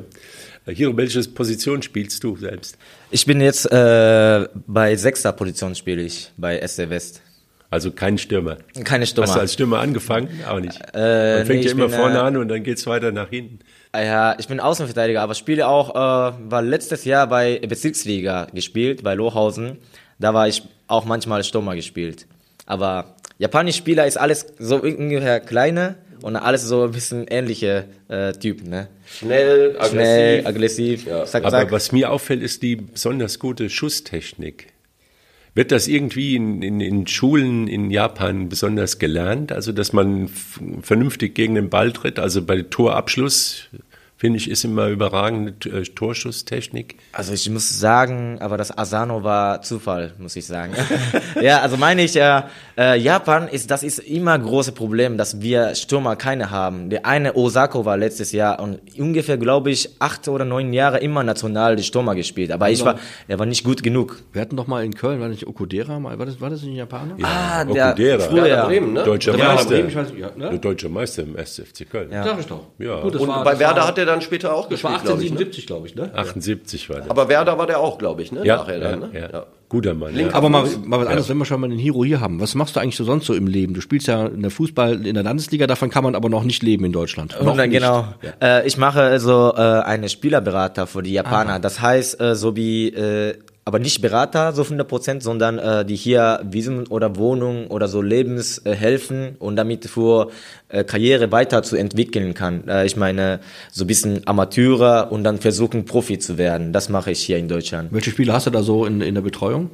[0.66, 0.74] Ja.
[0.74, 2.78] Hier, welche Position spielst du selbst?
[3.12, 7.22] Ich bin jetzt äh, bei sechster Position spiele ich bei SC West.
[7.70, 8.58] Also kein Stürmer.
[8.84, 9.28] Keine Stürmer.
[9.28, 10.30] Hast du als Stürmer angefangen?
[10.50, 10.80] Auch nicht.
[10.96, 13.30] Äh, Man fängt nee, ja immer bin, vorne äh, an und dann geht's weiter nach
[13.30, 13.60] hinten.
[13.92, 19.04] Ah Ja, ich bin Außenverteidiger, aber spiele auch, äh, war letztes Jahr bei Bezirksliga gespielt,
[19.04, 19.78] bei Lohausen.
[20.18, 22.26] Da war ich auch manchmal Stürmer gespielt.
[22.66, 28.34] Aber japanische Spieler ist alles so ungefähr kleine und alles so ein bisschen ähnliche äh,
[28.34, 28.88] Typen, ne?
[29.06, 29.92] Schnell, aggressiv.
[29.92, 31.72] Schnell, aggressiv, zack, Aber zack.
[31.72, 34.68] was mir auffällt, ist die besonders gute Schusstechnik.
[35.54, 39.52] Wird das irgendwie in, in, in Schulen in Japan besonders gelernt?
[39.52, 40.30] Also, dass man
[40.84, 42.20] vernünftig gegen den Ball tritt?
[42.20, 43.68] Also bei Torabschluss,
[44.18, 46.96] finde ich, ist immer überragende äh, Torschusstechnik.
[47.14, 50.74] Also ich muss sagen, aber das Asano war Zufall, muss ich sagen.
[51.42, 52.42] ja, also meine ich, äh,
[52.78, 56.90] äh, Japan ist, das ist immer ein großes Problem, dass wir Stürmer keine haben.
[56.90, 61.24] Der eine Osako war letztes Jahr und ungefähr, glaube ich, acht oder neun Jahre immer
[61.24, 62.52] national die Stürmer gespielt.
[62.52, 64.24] Aber ich war, er war nicht gut genug.
[64.34, 66.62] Wir hatten doch mal in Köln, war das nicht Okudera mal, war das, war das
[66.64, 67.18] nicht ein Japaner?
[67.22, 68.20] Ah, der Okudera.
[68.20, 68.44] früher.
[68.46, 69.04] Werder Bremen, ne?
[69.04, 69.70] Deutscher Ja, Meister.
[69.70, 70.50] Bremen, ich weiß, ja, ne?
[70.50, 72.12] Der Deutscher Meister im SFC Köln.
[72.12, 72.24] Ja.
[72.24, 72.62] Sag ich doch.
[72.80, 73.02] Ja.
[73.02, 75.24] Gut, das Und war, bei Werder hat er dann später auch das war gespielt, glaube
[75.24, 75.32] ich.
[75.32, 75.38] Ne?
[75.38, 76.12] 1877, glaube ich, ne?
[76.14, 77.12] 78 war der.
[77.12, 78.46] Aber Werder war der auch, glaube ich, ne?
[78.46, 79.30] ja, Nachher ja, dann, ne?
[79.32, 79.46] ja.
[79.70, 80.16] Guter Mann.
[80.18, 80.34] Ja.
[80.34, 82.40] Aber mal, mal was anderes, wenn wir schon mal den Hero hier haben.
[82.40, 83.74] Was machst du eigentlich so sonst so im Leben?
[83.74, 86.64] Du spielst ja in der Fußball in der Landesliga, davon kann man aber noch nicht
[86.64, 87.36] leben in Deutschland.
[87.42, 87.80] Noch Und dann, nicht.
[87.80, 88.06] genau.
[88.42, 91.60] Äh, ich mache also äh, eine Spielerberater für die Japaner.
[91.60, 93.38] Das heißt, äh, so wie, äh,
[93.68, 98.02] aber nicht Berater so 100 Prozent, sondern äh, die hier Visum oder Wohnung oder so
[98.02, 100.32] Lebens äh, helfen und damit für
[100.70, 102.66] äh, Karriere weiterzuentwickeln kann.
[102.70, 106.72] Äh, ich meine, so ein bisschen Amateure und dann versuchen Profi zu werden.
[106.72, 107.92] Das mache ich hier in Deutschland.
[107.92, 109.70] Welche Spiele hast du da so in, in der Betreuung?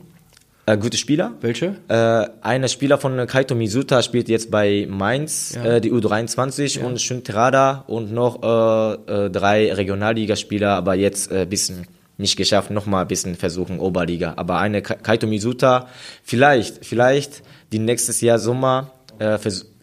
[0.65, 1.33] Äh, gute Spieler?
[1.41, 1.75] Welche?
[1.87, 7.23] Äh, einer Spieler von Kaito Mizuta spielt jetzt bei Mainz, äh, die U23 und Shun
[7.23, 11.85] Terada und noch äh, äh, drei Regionalligaspieler, aber jetzt ein äh, bisschen
[12.17, 14.33] nicht geschafft, nochmal ein bisschen versuchen, Oberliga.
[14.35, 15.87] Aber eine Ka- Kaito Mizuta,
[16.23, 19.37] vielleicht, vielleicht die nächstes Jahr Sommer äh,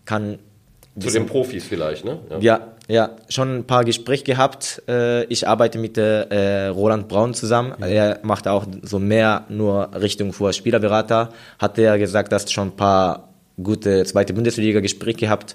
[0.05, 0.39] kann
[0.99, 2.19] Zu den Profis vielleicht, ne?
[2.31, 2.39] Ja.
[2.39, 4.83] ja, ja, schon ein paar Gespräche gehabt.
[4.89, 7.75] Äh, ich arbeite mit äh, Roland Braun zusammen.
[7.81, 11.31] Er macht auch so mehr nur Richtung für Spielerberater.
[11.59, 13.29] Hat er gesagt, dass schon ein paar
[13.63, 15.55] gute zweite Bundesliga-Gespräche gehabt.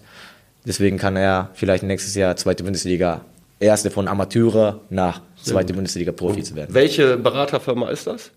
[0.65, 3.21] Deswegen kann er vielleicht nächstes Jahr zweite Bundesliga
[3.59, 6.73] erste von Amateure nach zweite Bundesliga Profi zu werden.
[6.73, 8.31] Welche Beraterfirma ist das?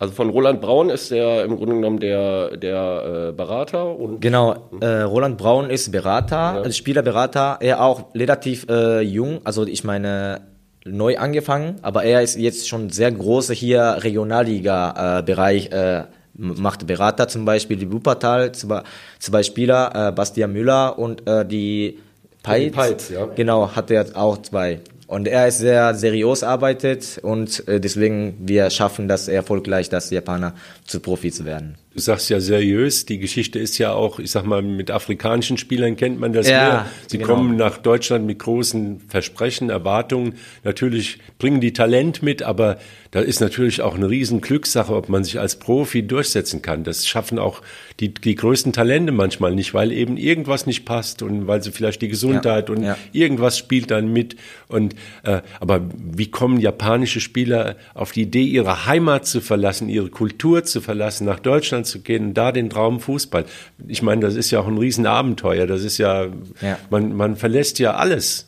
[0.00, 4.54] Also von Roland Braun ist der im Grunde genommen der, der äh, Berater und Genau,
[4.80, 7.58] äh, Roland Braun ist Berater, also Spielerberater.
[7.60, 10.42] Er auch relativ äh, jung, also ich meine
[10.84, 15.72] neu angefangen, aber er ist jetzt schon sehr große hier Regionalliga-Bereich.
[15.72, 16.04] Äh,
[16.34, 18.84] macht Berater zum Beispiel die Wuppertal, zwei,
[19.18, 21.98] zwei Spieler, äh, Bastian Müller und äh, die
[22.42, 22.74] Peitz.
[22.74, 23.26] Peitz, ja.
[23.26, 24.80] Genau, hat er auch zwei.
[25.08, 30.54] Und er ist sehr seriös arbeitet und äh, deswegen wir schaffen das erfolgreich, dass Japaner
[30.84, 31.76] zu Profi zu werden.
[31.94, 35.96] Du sagst ja seriös, die Geschichte ist ja auch, ich sag mal, mit afrikanischen Spielern
[35.96, 36.86] kennt man das Ja, mehr.
[37.06, 37.34] Sie genau.
[37.34, 40.34] kommen nach Deutschland mit großen Versprechen, Erwartungen.
[40.62, 42.76] Natürlich bringen die Talent mit, aber
[43.10, 46.84] da ist natürlich auch eine riesen Glückssache, ob man sich als Profi durchsetzen kann.
[46.84, 47.62] Das schaffen auch
[48.00, 52.02] die, die größten Talente manchmal nicht, weil eben irgendwas nicht passt und weil sie vielleicht
[52.02, 52.96] die Gesundheit Ja, und ja.
[53.12, 54.36] irgendwas spielt dann mit.
[54.68, 60.10] Und äh, aber wie kommen japanische Spieler auf die Idee, ihre Heimat zu verlassen, ihre
[60.10, 63.46] Kultur zu verlassen, nach Deutschland zu gehen und da den Traum Fußball?
[63.86, 65.66] Ich meine, das ist ja auch ein Riesenabenteuer.
[65.66, 66.26] Das ist ja,
[66.60, 66.78] Ja.
[66.90, 68.47] man man verlässt ja alles.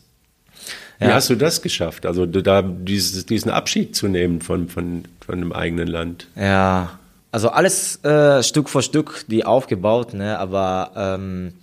[1.07, 2.05] Wie hast du das geschafft?
[2.05, 6.27] Also da dieses, diesen Abschied zu nehmen von, von, von dem eigenen Land?
[6.35, 6.99] Ja,
[7.31, 10.37] also alles äh, Stück für Stück, die aufgebaut, ne?
[10.37, 11.53] aber ähm,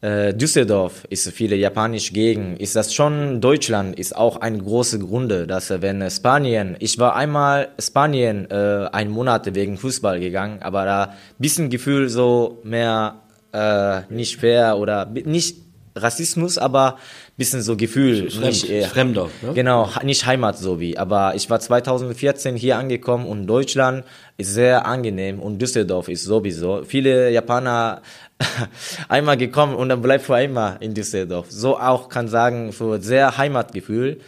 [0.00, 2.58] äh, Düsseldorf ist viele japanisch gegen.
[2.58, 7.16] Ist das schon Deutschland ist auch ein großer Grunde, dass äh, wenn Spanien, ich war
[7.16, 14.00] einmal Spanien äh, ein Monat wegen Fußball gegangen, aber da bisschen Gefühl so mehr äh,
[14.12, 15.56] nicht fair oder nicht
[15.96, 16.98] Rassismus, aber
[17.36, 19.52] bisschen so Gefühl, Fremd, nicht äh, Fremder, ne?
[19.54, 20.96] Genau, nicht Heimat so wie.
[20.96, 24.04] Aber ich war 2014 hier angekommen und Deutschland
[24.36, 26.84] ist sehr angenehm und Düsseldorf ist sowieso.
[26.84, 28.02] Viele Japaner
[29.08, 31.46] einmal gekommen und dann bleibt für immer in Düsseldorf.
[31.50, 34.20] So auch kann sagen, für sehr Heimatgefühl.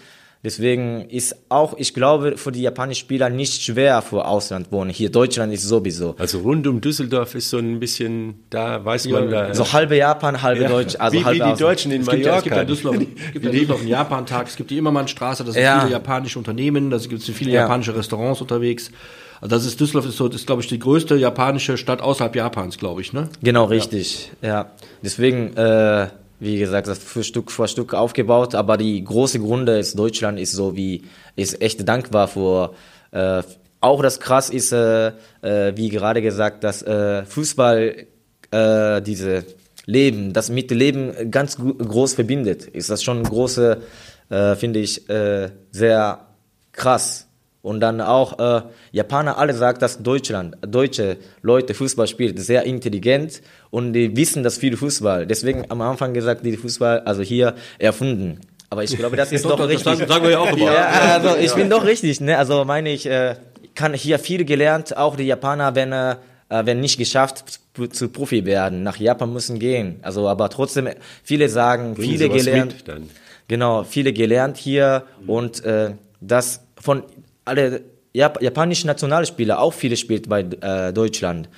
[0.46, 4.90] Deswegen ist auch, ich glaube, für die japanischen Spieler nicht schwer für Ausland wohnen.
[4.90, 6.14] Hier Deutschland ist sowieso.
[6.18, 9.52] Also rund um Düsseldorf ist so ein bisschen, da weiß man da.
[9.54, 10.68] So halbe Japan, halbe Ja.
[10.68, 11.60] Deutsch, also wie, halbe wie die Ausland.
[11.62, 12.62] Deutschen in Es gibt, ja, es gibt ja Mallorca.
[12.62, 15.80] in Düsseldorf, es gibt ja Düsseldorf einen Japan-Tag, es gibt die Immermannstraße, da sind Ja.
[15.80, 17.62] viele japanische Unternehmen, da gibt es viele Ja.
[17.62, 18.92] japanische Restaurants unterwegs.
[19.40, 22.36] Also das ist Düsseldorf ist so, das ist glaube ich die größte japanische Stadt außerhalb
[22.36, 23.30] Japans, glaube ich, ne?
[23.42, 24.30] Genau, richtig.
[24.42, 24.70] Ja.
[25.02, 26.06] Deswegen, äh,
[26.38, 30.52] wie gesagt, das für Stück für Stück aufgebaut, aber die große Grunde ist, Deutschland ist
[30.52, 32.74] so wie, ist echt dankbar für,
[33.12, 33.42] äh,
[33.80, 35.08] auch das krass ist, äh,
[35.42, 38.06] äh, wie gerade gesagt, dass äh, Fußball
[38.50, 39.44] äh, diese
[39.86, 42.64] Leben, das mit Leben ganz groß verbindet.
[42.64, 43.80] Ist das schon große,
[44.28, 46.26] äh, finde ich, äh, sehr
[46.72, 47.25] krass.
[47.66, 53.42] Und dann auch äh, Japaner alle sagen, dass Deutschland, deutsche Leute Fußball spielt, sehr intelligent
[53.70, 55.26] und die wissen das viel Fußball.
[55.26, 58.38] Deswegen am Anfang gesagt, die Fußball, also hier erfunden.
[58.70, 59.82] Aber ich glaube, das ist doch das richtig.
[59.82, 60.72] sagen, sagen wir ja auch immer.
[60.72, 62.38] Ja, also ich bin doch richtig, ne?
[62.38, 63.34] Also meine ich, äh,
[63.74, 66.14] kann hier viel gelernt, auch die Japaner, wenn äh,
[66.48, 67.58] wenn nicht geschafft
[67.90, 69.96] zu, Profi werden, nach Japan müssen gehen.
[70.02, 70.88] Also aber trotzdem
[71.24, 72.74] viele sagen, Bringen viele gelernt.
[72.76, 73.10] mit dann.
[73.48, 77.02] Genau, viele gelernt hier und äh, das von
[77.46, 77.82] alle
[78.12, 81.48] Jap japanischen Nationalspieler auch viele spielt bei äh, Deutschland.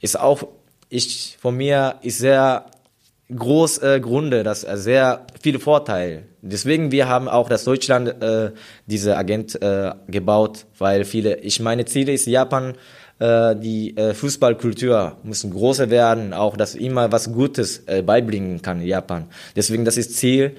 [0.00, 0.46] Ist auch
[0.90, 2.66] ich von mir ist sehr
[3.34, 6.24] groß äh, Grunde, das äh, sehr viele Vorteile.
[6.42, 8.52] Deswegen wir haben auch das Deutschland äh,
[8.86, 12.74] diese Agent äh, gebaut, weil viele ich meine Ziele ist Japan
[13.18, 18.82] äh, die äh, Fußballkultur muss größer werden, auch dass immer was Gutes äh, beibringen kann
[18.82, 19.26] Japan.
[19.56, 20.56] Deswegen das ist Ziel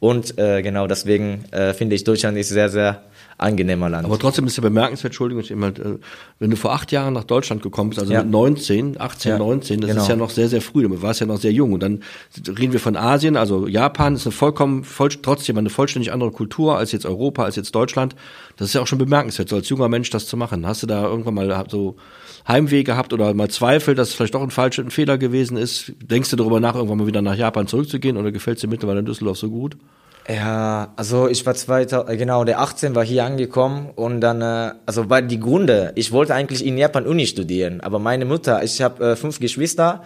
[0.00, 3.02] und äh, genau deswegen äh, finde ich Deutschland ist sehr sehr
[3.38, 4.04] angenehmer Land.
[4.04, 5.98] Aber trotzdem ist ja bemerkenswert, Entschuldigung, immer, äh,
[6.38, 8.22] wenn du vor acht Jahren nach Deutschland gekommen bist, also Ja.
[8.22, 10.02] mit 19, 18, Ja, 19, das genau.
[10.02, 11.72] ist ja noch sehr, sehr früh, du warst ja noch sehr jung.
[11.72, 12.00] Und dann
[12.58, 16.76] reden wir von Asien, also Japan ist eine vollkommen, voll, trotzdem eine vollständig andere Kultur
[16.78, 18.14] als jetzt Europa, als jetzt Deutschland.
[18.56, 20.66] Das ist ja auch schon bemerkenswert, so als junger Mensch das zu machen.
[20.66, 21.96] Hast du da irgendwann mal so
[22.46, 25.92] Heimweh gehabt oder mal Zweifel, dass es vielleicht doch ein falscher Fehler gewesen ist?
[26.02, 29.00] Denkst du darüber nach, irgendwann mal wieder nach Japan zurückzugehen oder gefällt es dir mittlerweile
[29.00, 29.76] in Düsseldorf so gut?
[30.28, 34.72] Ja, also ich war 2000, äh, genau, der 18 war hier angekommen und dann, äh,
[34.86, 38.80] also weil die Gründe, ich wollte eigentlich in Japan Uni studieren, aber meine Mutter, ich
[38.80, 40.02] habe äh, fünf Geschwister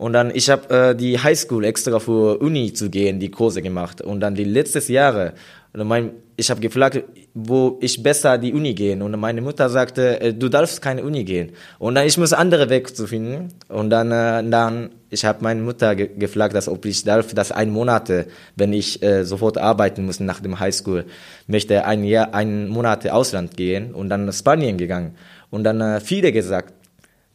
[0.00, 4.00] und dann ich habe äh, die Highschool extra für Uni zu gehen, die Kurse gemacht.
[4.00, 5.34] Und dann die letztes Jahre,
[5.72, 10.20] und mein, ich habe gefragt, wo ich besser die Uni gehen und meine Mutter sagte,
[10.20, 13.90] äh, du darfst keine Uni gehen und dann ich muss andere Weg zu finden und
[13.90, 17.70] dann, äh, dann ich habe meine Mutter ge gefragt, dass ob ich darf, dass ein
[17.70, 21.04] Monate, wenn ich äh, sofort arbeiten muss nach dem Highschool,
[21.46, 25.14] möchte ein Jahr, ein Monat Ausland gehen und dann nach Spanien gegangen
[25.50, 26.74] und dann äh, viele gesagt,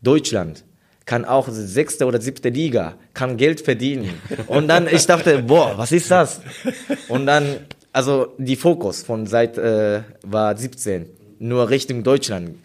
[0.01, 0.65] Deutschland
[1.05, 4.19] kann auch sechste oder siebte Liga, kann Geld verdienen.
[4.47, 6.41] Und dann, ich dachte, boah, was ist das?
[7.07, 7.45] Und dann,
[7.95, 11.05] also die Fokus von seit äh, war 17,
[11.39, 12.57] nur Richtung Deutschland.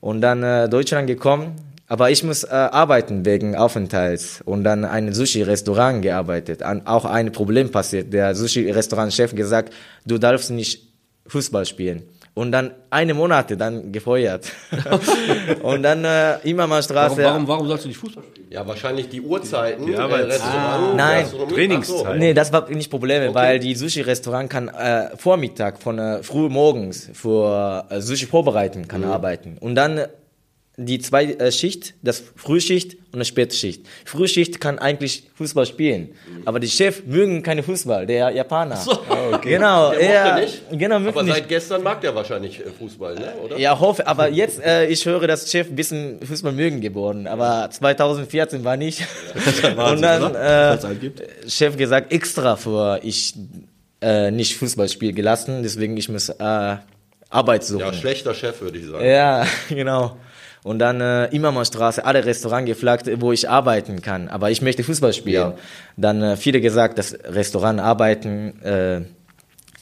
[0.00, 1.56] Und dann äh, Deutschland gekommen,
[1.88, 6.62] aber ich muss äh, arbeiten wegen Aufenthalts und dann ein Sushi-Restaurant gearbeitet.
[6.62, 8.12] An, auch ein Problem passiert.
[8.12, 9.72] Der Sushi-Restaurant-Chef gesagt,
[10.04, 10.86] du darfst nicht
[11.28, 12.02] Fußball spielen.
[12.34, 14.52] Und dann eine Monate dann gefeuert.
[15.62, 17.22] und dann äh, Immermannstraße.
[17.22, 18.43] Warum, warum, warum sollst du nicht Fußball spielen?
[18.54, 21.22] Ja, wahrscheinlich die Uhrzeiten, Die äh, Arbeits- Restaurant, Nein.
[21.22, 21.54] Gastronomie.
[21.54, 21.98] Trainingszeit.
[22.06, 22.14] So.
[22.14, 27.10] Nee, das war nicht Probleme, weil die Sushi-Restaurant kann äh, Vormittag von äh, früh morgens
[27.12, 29.56] für äh, Sushi vorbereiten, kann arbeiten.
[29.60, 30.08] Und dann äh,
[30.76, 33.86] die zwei äh, Schicht, das Frühschicht und das Spätschicht.
[34.04, 36.10] Frühschicht kann eigentlich Fußball spielen,
[36.44, 38.78] aber die Chef mögen keine Fußball, der Japaner.
[39.40, 40.62] Genau, Der er, nicht?
[40.72, 41.34] genau, Aber nicht.
[41.34, 43.34] seit gestern mag der wahrscheinlich äh, Fußball, ne?
[43.44, 43.58] oder?
[43.58, 47.68] Ja, hoffe, aber jetzt, äh, ich höre, dass Chef ein bisschen Fußball mögen geworden, aber
[47.70, 49.00] 2014 war nicht.
[49.64, 50.78] und dann, äh.
[51.48, 53.34] Chef gesagt, extra für ich
[54.00, 56.76] äh, nicht Fußballspiel gelassen, deswegen ich muss äh,
[57.30, 57.80] Arbeit suchen.
[57.80, 59.04] Ja, schlechter Chef, würde ich sagen.
[59.04, 60.16] Ja, genau.
[60.64, 64.28] Und dann äh, Immermannstraße, alle Restaurants gefragt, wo ich arbeiten kann.
[64.28, 65.34] Aber ich möchte Fußball spielen.
[65.50, 65.54] Ja.
[65.98, 69.02] Dann äh, viele gesagt, das Restaurant arbeiten, äh,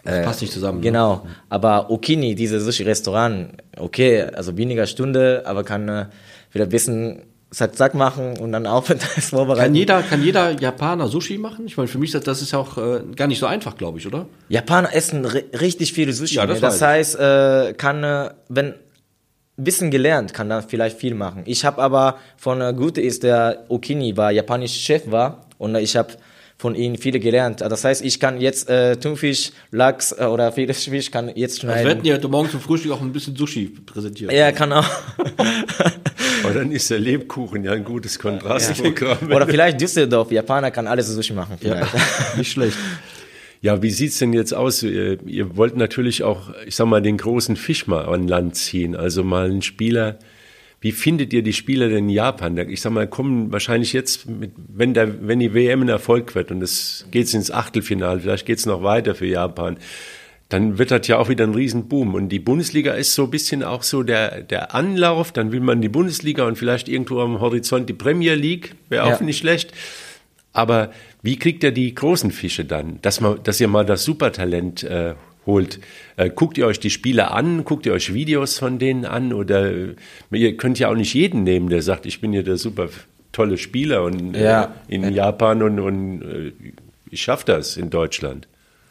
[0.03, 0.81] Das passt nicht zusammen.
[0.81, 0.85] ne?
[0.85, 6.07] Genau, aber Okini, dieses Sushi-Restaurant, okay, also weniger Stunde, aber kann äh,
[6.51, 9.63] wieder ein bisschen zack, zack machen und dann Aufenthalt vorbereiten.
[9.67, 11.65] Kann jeder, kann jeder Japaner Sushi machen?
[11.67, 13.77] Ich meine, für mich ist das, das ist ja auch äh, gar nicht so einfach,
[13.77, 14.27] glaube ich, oder?
[14.49, 16.35] Japaner essen ri richtig viel Sushi.
[16.35, 16.63] Ja, das ne?
[16.63, 18.75] das heißt, äh, kann, äh, wenn
[19.65, 21.43] bisschen gelernt, kann da vielleicht viel machen.
[21.47, 25.97] Ich habe aber von äh, Gute ist der Okini war japanischer Chef war und ich
[25.97, 26.15] habe
[26.59, 27.61] von ihm viele gelernt.
[27.61, 31.67] Das heißt, ich kann jetzt äh, Thunfisch, Lachs äh, oder vieles Fisch kann jetzt Also
[31.67, 31.89] wir schneiden.
[31.89, 34.33] hätten ja heute Morgen zum Frühstück auch ein bisschen Sushi präsentiert.
[34.33, 34.87] ja, kann auch.
[36.45, 39.31] Aber dann ist der Lebkuchen ja ein gutes Kontrastprogramm.
[39.31, 41.57] Oder vielleicht Düsseldorf, Japaner kann alles Sushi machen.
[41.61, 41.87] Ja,
[42.37, 42.77] nicht schlecht.
[43.63, 44.83] Ja, wie sieht's denn jetzt aus?
[44.83, 48.97] Ihr, ihr wollt natürlich auch, ich sag mal, den großen Fisch mal an Land ziehen.
[48.97, 50.19] Also mal einen Spieler.
[50.81, 52.59] Wie findet ihr die Spieler denn in Japan?
[52.69, 56.51] Ich sag mal, kommen wahrscheinlich jetzt, mit, wenn, der, wenn die WM ein Erfolg wird
[56.51, 59.77] und es geht ins Achtelfinale, vielleicht geht's noch weiter für Japan,
[60.49, 62.15] dann wird das ja auch wieder ein Riesenboom.
[62.15, 65.31] Und die Bundesliga ist so ein bisschen auch so der, der Anlauf.
[65.31, 68.75] Dann will man die Bundesliga und vielleicht irgendwo am Horizont die Premier League.
[68.89, 69.25] Wäre auch Ja.
[69.25, 69.73] nicht schlecht.
[70.53, 70.91] Aber
[71.23, 72.99] wie kriegt ihr die großen Fische dann?
[73.03, 75.15] Dass, man, dass ihr mal das Supertalent äh,
[75.47, 75.81] holt.
[76.17, 77.65] Äh, guckt ihr euch die Spieler an?
[77.65, 79.33] Guckt ihr euch Videos von denen an?
[79.33, 79.95] Oder äh,
[80.31, 82.89] ihr könnt ja auch nicht jeden nehmen, der sagt, ich bin hier der super
[83.33, 84.75] tolle Spieler und Ja.
[84.89, 86.53] äh, in Japan und, und äh,
[87.11, 88.47] ich schaffe das in Deutschland.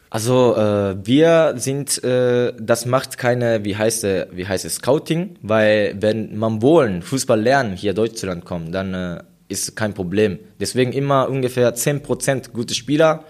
[0.10, 5.38] Also äh, wir sind, äh, das macht keine, wie heißt es, wie heißt es, Scouting,
[5.42, 9.20] weil wenn man wollen Fußball lernen hier in Deutschland kommt, dann äh,
[9.52, 10.40] ist kein Problem.
[10.60, 13.26] Deswegen immer ungefähr 10% gute Spieler,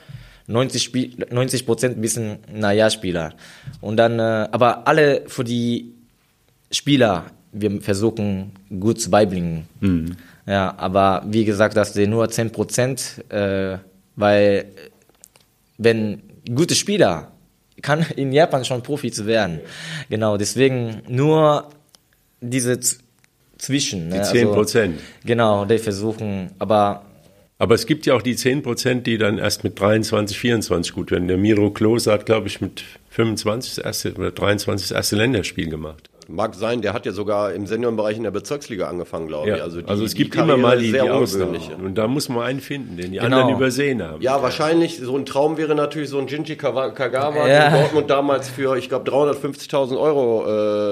[0.48, 3.34] 90 Spiel, 90 Prozent bisschen naja Spieler.
[3.82, 5.94] Und dann, äh, aber alle für die
[6.72, 9.66] Spieler, wir versuchen gut zu beibringen.
[10.46, 13.78] Ja, aber wie gesagt, das sind nur 10 Prozent, äh,
[14.16, 14.66] weil
[15.78, 16.22] wenn
[16.54, 17.32] gute Spieler
[17.82, 19.60] kann in Japan schon Profi zu werden.
[20.10, 21.70] Genau, deswegen nur
[22.42, 22.80] diese
[23.62, 24.10] Zwischen.
[24.10, 24.90] Die ne, 10%.
[25.24, 27.04] genau, die versuchen, aber
[27.60, 31.12] Aber es gibt ja auch die 10 Prozent, die dann erst mit 23, 24 gut
[31.12, 31.28] werden.
[31.28, 35.70] Der Miro Klose hat, glaube ich, mit 25 das erste oder 23 das erste Länderspiel
[35.70, 36.10] gemacht.
[36.28, 39.62] Mag sein, der hat ja sogar im Seniorenbereich in der Bezirksliga angefangen, glaube Ja, ich.
[39.62, 41.62] also, die- es die gibt immer Karriere mal ist die, sehr die ungewöhnlich.
[41.64, 41.86] Ausnahmen.
[41.86, 43.38] Und da muss man einen finden, den die Genau.
[43.42, 44.22] anderen übersehen haben.
[44.24, 47.70] Ja, wahrscheinlich, so ein Traum wäre natürlich so ein Jinji Kagawa, Ja.
[47.70, 50.46] den Dortmund damals für, ich glaube, 350.000 Euro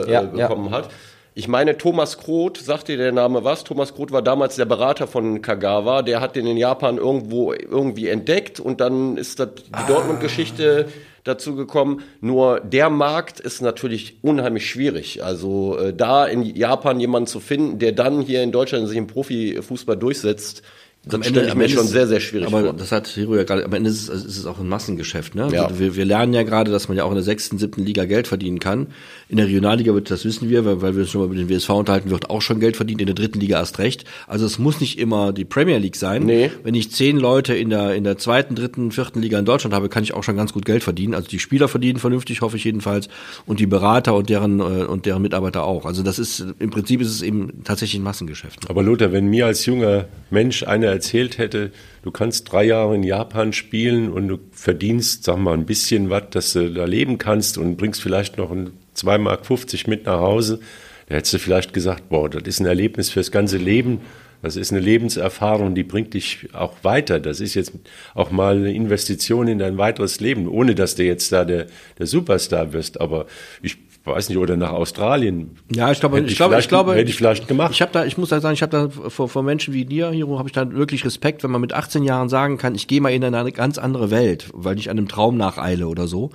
[0.06, 0.90] äh, Ja, äh, bekommen hat.
[1.40, 3.64] Ich meine, Thomas Kroth, sagt dir der Name was?
[3.64, 6.02] Thomas Kroth war damals der Berater von Kagawa.
[6.02, 10.90] Der hat den in Japan irgendwo irgendwie entdeckt und dann ist das die Dortmund-Geschichte
[11.24, 12.02] dazu gekommen.
[12.20, 15.24] Nur der Markt ist natürlich unheimlich schwierig.
[15.24, 19.08] Also äh, da in Japan jemanden zu finden, der dann hier in Deutschland sich im
[19.08, 20.62] Profifußball durchsetzt,
[21.06, 22.74] das stelle ich mir schon ist- sehr, sehr schwierig aber vor.
[22.74, 25.34] das hat Hiro ja gerade, am Ende ist es, ist es auch ein Massengeschäft.
[25.34, 25.48] Ne?
[25.52, 25.70] Ja.
[25.80, 28.28] Wir, wir lernen ja gerade, dass man ja auch in der sechsten, siebten Liga Geld
[28.28, 28.88] verdienen kann.
[29.30, 31.50] In der Regionalliga wird, das wissen wir, weil, weil wir uns schon mal über den
[31.50, 34.04] WSV unterhalten, wird auch schon Geld verdient, in der dritten Liga erst recht.
[34.28, 36.24] Also es muss nicht immer die Premier League sein.
[36.24, 36.52] Nee.
[36.64, 39.88] Wenn ich zehn Leute in der, in der zweiten, dritten, vierten Liga in Deutschland habe,
[39.88, 41.14] kann ich auch schon ganz gut Geld verdienen.
[41.14, 43.08] Also die Spieler verdienen vernünftig, hoffe ich jedenfalls,
[43.46, 45.86] und die Berater und deren, äh, und deren Mitarbeiter auch.
[45.86, 48.64] Also das ist, im Prinzip ist es eben tatsächlich ein Massengeschäft.
[48.64, 48.70] Ne?
[48.70, 51.72] Aber Lothar, wenn mir als junger Mensch erzählt hätte,
[52.04, 56.24] du kannst drei Jahre in Japan spielen und du verdienst, sag mal, ein bisschen was,
[56.32, 60.60] dass du da leben kannst und bringst vielleicht noch ein 2,50 Mark mit nach Hause,
[61.08, 64.02] da hättest du vielleicht gesagt, boah, das ist ein Erlebnis fürs ganze Leben.
[64.42, 67.20] Das ist eine Lebenserfahrung, die bringt dich auch weiter.
[67.20, 67.74] Das ist jetzt
[68.14, 71.66] auch mal eine Investition in dein weiteres Leben, ohne dass du jetzt da der,
[71.98, 73.02] der Superstar wirst.
[73.02, 73.26] Aber
[73.62, 73.78] ich
[74.10, 75.58] weiß nicht, oder nach Australien.
[75.74, 77.72] Ja, ich glaube, ich ich glaube, ich glaube, hätte ich vielleicht gemacht.
[77.74, 80.10] Ich habe da, ich muss da sagen, ich habe da vor, vor Menschen wie dir,
[80.12, 83.02] Hiro, habe ich da wirklich Respekt, wenn man mit 18 Jahren sagen kann, ich gehe
[83.02, 86.32] mal in eine ganz andere Welt, weil ich einem Traum nacheile oder so.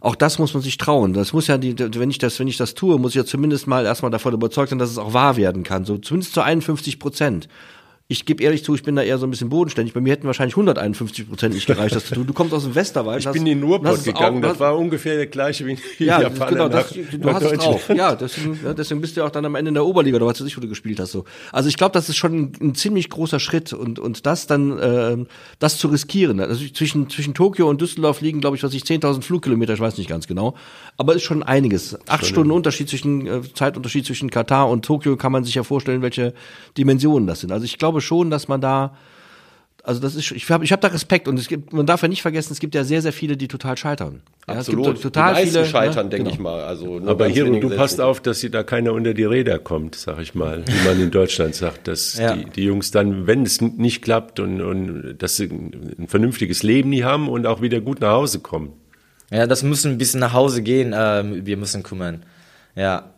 [0.00, 1.14] Auch das muss man sich trauen.
[1.14, 3.66] Das muss ja, die, wenn ich das, wenn ich das tue, muss ich ja zumindest
[3.66, 5.86] mal erstmal davon überzeugt sein, dass es auch wahr werden kann.
[5.86, 7.48] So zumindest zu 51 Prozent.
[8.06, 9.94] Ich gebe ehrlich zu, ich bin da eher so ein bisschen bodenständig.
[9.94, 12.26] Bei mir hätten wahrscheinlich 151 Prozent nicht gereicht, das zu tun.
[12.26, 13.20] Du kommst aus dem Westerwald.
[13.20, 15.78] Ich hast- bin in den Ruhrpott gegangen, auch- das hast- war ungefähr der gleiche wie
[15.98, 17.88] die ja, Japaner genau, das, nach- du nach hast es drauf.
[17.96, 20.26] Ja, deswegen, ja, deswegen bist du ja auch dann am Ende in der Oberliga, oder
[20.26, 21.12] was weiß ich, wo du gespielt hast.
[21.12, 21.24] So.
[21.50, 24.78] Also ich glaube, das ist schon ein, ein ziemlich großer Schritt und, und das dann,
[24.82, 25.26] ähm,
[25.58, 26.40] das zu riskieren.
[26.40, 29.96] Also zwischen, zwischen Tokio und Düsseldorf liegen, glaube ich, was ich, 10.000 Flugkilometer, ich weiß
[29.96, 30.56] nicht ganz genau.
[30.98, 31.96] Aber ist schon einiges.
[32.06, 36.02] Acht Stunden Unterschied zwischen, äh, Zeitunterschied zwischen Katar und Tokio kann man sich ja vorstellen,
[36.02, 36.34] welche
[36.76, 37.50] Dimensionen das sind.
[37.50, 38.96] Also ich glaube schon, dass man da,
[39.82, 42.08] also das ist, ich habe ich hab da Respekt und es gibt, man darf ja
[42.08, 44.22] nicht vergessen, es gibt ja sehr, sehr viele, die total scheitern.
[44.48, 45.02] Ja, es gibt Absolut.
[45.02, 46.10] total die meisten viele, scheitern, ne?
[46.10, 46.34] denke Genau.
[46.34, 46.62] ich mal.
[46.64, 49.94] Also nur Aber wenige du passt auf, dass sie da keiner unter die Räder kommt,
[49.94, 52.34] sag ich mal, wie man in Deutschland sagt, dass Ja.
[52.34, 56.90] die, die Jungs dann, wenn es nicht klappt und, und dass sie ein vernünftiges Leben
[56.90, 58.72] nie haben und auch wieder gut nach Hause kommen.
[59.30, 60.92] Ja, das müssen ein bisschen nach Hause gehen.
[60.92, 62.22] Äh, wir müssen kümmern.
[62.76, 63.10] Ja.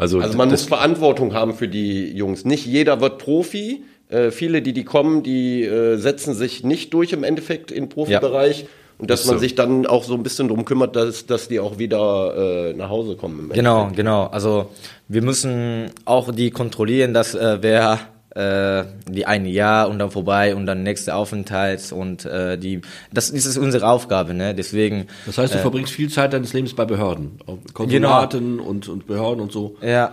[0.00, 2.46] Also, also man muss Verantwortung haben für die Jungs.
[2.46, 3.82] Nicht jeder wird Profi.
[4.08, 8.62] Äh, viele, die die kommen, die äh, setzen sich nicht durch im Endeffekt im Profibereich.
[8.62, 8.66] Ja.
[8.96, 9.40] Und dass man so.
[9.40, 12.88] sich dann auch so ein bisschen drum kümmert, dass, dass die auch wieder äh, nach
[12.88, 13.50] Hause kommen.
[13.52, 14.26] genau, genau.
[14.26, 14.70] Also
[15.08, 18.00] wir müssen auch die kontrollieren, dass äh, wer
[18.34, 22.80] äh, die eine Jahr und dann vorbei und dann nächste Aufenthalt und äh, die
[23.12, 24.54] das, das ist unsere Aufgabe, ne?
[24.54, 25.06] Deswegen.
[25.26, 27.38] Das heißt, du äh, verbringst viel Zeit deines Lebens bei Behörden,
[27.74, 28.68] Konsulaten genau.
[28.68, 29.76] und, und Behörden und so.
[29.82, 30.12] Ja,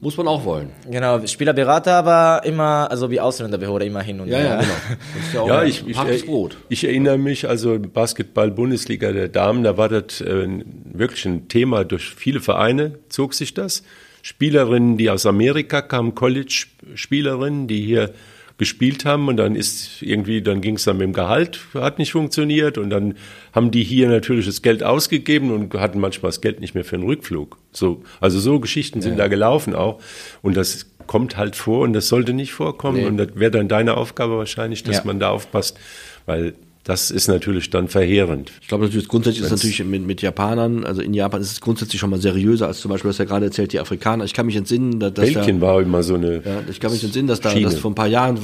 [0.00, 0.70] muss man auch wollen.
[0.90, 4.38] Genau, Spielerberater aber immer, also wie Ausländerbehörde immer hin und her.
[4.38, 4.74] Ja, ja, genau.
[5.14, 6.56] Das ist ja, auch ja ich, ich, Brot.
[6.68, 10.48] ich erinnere mich, also Basketball-Bundesliga der Damen, da war das äh,
[10.84, 13.82] wirklich ein Thema durch viele Vereine, zog sich das.
[14.24, 18.14] Spielerinnen, die aus Amerika kamen, College-Spielerinnen, die hier
[18.56, 22.12] gespielt haben und dann ist irgendwie, dann ging es dann mit dem Gehalt, hat nicht
[22.12, 23.16] funktioniert und dann
[23.52, 26.96] haben die hier natürlich das Geld ausgegeben und hatten manchmal das Geld nicht mehr für
[26.96, 27.58] einen Rückflug.
[27.70, 29.18] So, also so Geschichten sind ja.
[29.18, 30.00] da gelaufen auch
[30.40, 33.06] und das kommt halt vor und das sollte nicht vorkommen nee.
[33.06, 35.02] und das wäre dann deine Aufgabe wahrscheinlich, dass ja.
[35.04, 35.78] man da aufpasst,
[36.24, 36.54] weil
[36.84, 38.52] das ist natürlich dann verheerend.
[38.60, 41.62] Ich glaube natürlich grundsätzlich ist es natürlich mit, mit Japanern, also in Japan ist es
[41.62, 44.24] grundsätzlich schon mal seriöser als zum Beispiel, was ja gerade erzählt, die Afrikaner.
[44.26, 46.42] Ich kann mich entsinnen, dass Belgien da, war immer so eine.
[46.44, 48.38] Ja, ich kann mich entsinnen, dass da, dass vor ein paar Jahren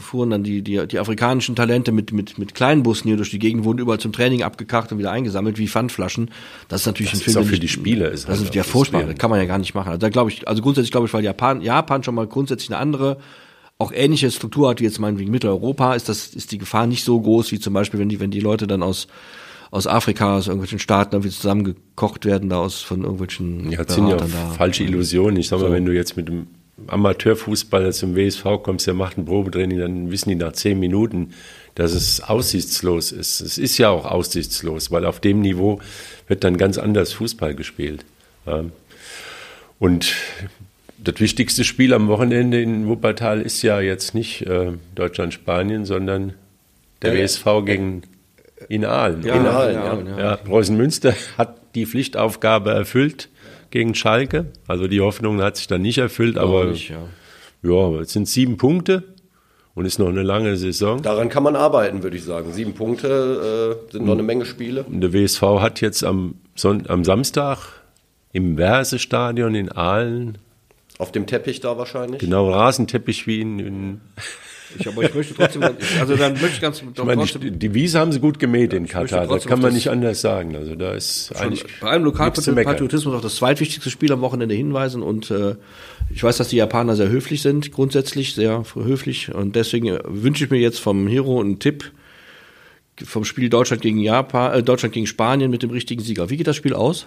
[0.00, 3.38] fuhren dann die, die, die afrikanischen Talente mit, mit, mit kleinen Bussen hier durch die
[3.38, 6.30] Gegend, wurden überall zum Training abgekarrt und wieder eingesammelt, wie Pfandflaschen.
[6.68, 7.36] Das ist natürlich das ein Film.
[7.36, 9.02] Ist auch für die Spieler ist Das ist ja furchtbar.
[9.02, 9.88] Das kann man ja gar nicht machen.
[9.88, 12.78] Also da glaube ich, also grundsätzlich glaube ich, weil Japan, Japan schon mal grundsätzlich eine
[12.78, 13.18] andere
[13.78, 17.20] auch ähnliche Struktur hat wie jetzt meinetwegen Mitteleuropa, ist das, ist die Gefahr nicht so
[17.20, 19.06] groß wie zum Beispiel, wenn die, wenn die Leute dann aus,
[19.70, 23.70] aus Afrika, aus irgendwelchen Staaten irgendwie zusammengekocht werden, da aus, von irgendwelchen.
[23.70, 25.36] Ja, das sind ja falsche Illusionen.
[25.36, 25.72] Ich sag mal, so.
[25.72, 26.46] wenn du jetzt mit dem
[26.86, 31.32] Amateurfußballer zum WSV kommst, der macht ein Probetraining, dann wissen die nach zehn Minuten,
[31.74, 33.40] dass es aussichtslos ist.
[33.40, 35.80] Es ist ja auch aussichtslos, weil auf dem Niveau
[36.28, 38.04] wird dann ganz anders Fußball gespielt.
[39.78, 40.14] Und
[41.06, 46.34] das wichtigste Spiel am Wochenende in Wuppertal ist ja jetzt nicht äh, Deutschland-Spanien, sondern
[47.02, 48.02] der ja, WSV gegen
[48.68, 49.22] in Aalen.
[49.22, 50.16] Ja, in Aalen, ja.
[50.16, 50.18] ja.
[50.18, 50.36] ja.
[50.36, 53.28] Preußen-Münster hat die Pflichtaufgabe erfüllt
[53.70, 54.46] gegen Schalke.
[54.66, 57.02] Also die Hoffnung hat sich dann nicht erfüllt, aber nicht, ja.
[57.62, 59.04] ja, es sind sieben Punkte
[59.74, 61.02] und ist noch eine lange Saison.
[61.02, 62.52] Daran kann man arbeiten, würde ich sagen.
[62.52, 64.84] Sieben Punkte äh, sind noch eine Menge Spiele.
[64.88, 67.58] Der WSV hat jetzt am, Son am Samstag
[68.32, 70.38] im Verse-Stadion in Aalen
[70.98, 72.20] auf dem Teppich da wahrscheinlich?
[72.20, 73.58] Genau, Rasenteppich wie in.
[73.58, 74.00] in
[74.78, 75.62] ich, aber ich möchte trotzdem,
[76.00, 76.82] also dann möchte ich ganz.
[76.82, 79.72] Ich meine, die, die Wiese haben sie gut gemäht ja, in Katar, das kann man
[79.72, 80.56] nicht anders sagen.
[80.56, 81.64] Also da ist eigentlich.
[81.80, 85.54] Bei allem Lokalpatriotismus auch das zweitwichtigste Spiel am Wochenende hinweisen und äh,
[86.12, 90.44] ich weiß, dass die Japaner sehr höflich sind, grundsätzlich sehr höflich und deswegen äh, wünsche
[90.44, 91.92] ich mir jetzt vom Hero einen Tipp
[93.04, 96.30] vom Spiel Deutschland gegen Japan, äh, Deutschland gegen Spanien mit dem richtigen Sieger.
[96.30, 97.06] Wie geht das Spiel aus?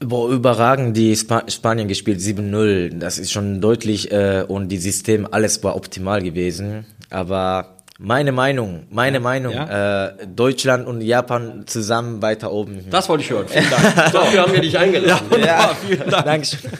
[0.00, 2.98] Boah, überragend die Sp Spanien gespielt, 7-0.
[2.98, 6.86] Das ist schon deutlich äh, und die System, alles war optimal gewesen.
[7.10, 10.06] Aber meine Meinung, meine ja, Meinung, ja?
[10.06, 12.84] Äh, Deutschland und Japan zusammen weiter oben.
[12.90, 13.48] Das wollte ich hören.
[13.48, 13.96] Vielen Dank.
[14.12, 15.26] Dafür haben wir dich eingeladen.
[15.32, 15.76] Ja, ja.
[15.84, 16.24] vielen Dank.
[16.24, 16.70] Dankeschön.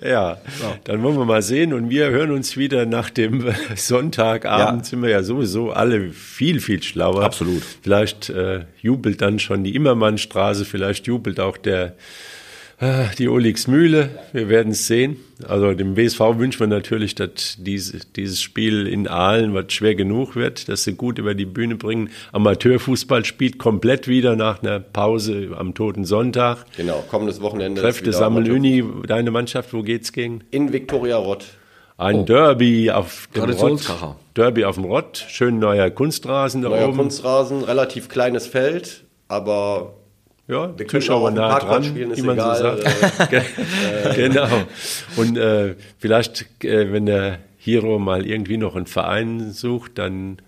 [0.00, 0.66] Ja, so.
[0.84, 4.86] dann wollen wir mal sehen und wir hören uns wieder nach dem Sonntagabend.
[4.86, 7.24] Sind wir ja sowieso alle viel, viel schlauer.
[7.24, 7.64] Absolut.
[7.82, 11.94] Vielleicht äh, jubelt dann schon die Immermannstraße, vielleicht jubelt auch der
[13.18, 15.16] die Olix Mühle, wir werden es sehen.
[15.46, 20.36] Also dem WSV wünschen wir natürlich, dass diese, dieses Spiel in Aalen, was schwer genug
[20.36, 22.10] wird, dass sie gut über die Bühne bringen.
[22.32, 26.66] Amateurfußball spielt komplett wieder nach einer Pause am Toten Sonntag.
[26.76, 27.80] Genau, kommendes Wochenende.
[27.80, 30.42] Kräfte sammeln Uni, deine Mannschaft, wo geht's gegen?
[30.50, 31.44] In Viktoria Rott.
[31.96, 32.24] Ein oh.
[32.24, 33.88] Derby auf dem Rott.
[34.34, 36.96] Derby auf dem Rott, schön neuer Kunstrasen da neuer oben.
[36.96, 39.94] Kunstrasen, relativ kleines Feld, aber
[40.46, 43.32] ja, wir Zuschauer nah dran, spielen, wie man egal, so sagt.
[44.04, 44.48] Äh, genau.
[45.16, 50.38] Und äh, vielleicht, äh, wenn der Hero mal irgendwie noch einen Verein sucht, dann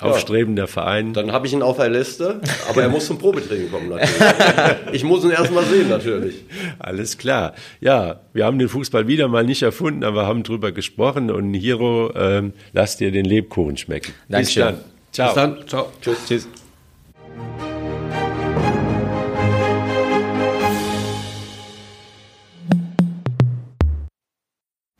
[0.00, 1.12] aufstrebender Verein.
[1.12, 4.12] Dann habe ich ihn auf der Liste, aber er muss zum Probetraining kommen natürlich.
[4.92, 6.44] ich muss ihn erstmal sehen natürlich.
[6.78, 7.54] Alles klar.
[7.80, 12.12] Ja, wir haben den Fußball wieder mal nicht erfunden, aber haben drüber gesprochen und Hiro,
[12.14, 14.14] ähm, lass dir den Lebkuchen schmecken.
[14.28, 14.66] Dankeschön.
[14.66, 14.84] Bis dann.
[15.12, 15.26] Ciao.
[15.28, 15.68] Bis dann.
[15.68, 15.92] Ciao.
[16.00, 16.18] Tschüss.
[16.26, 16.48] Tschüss.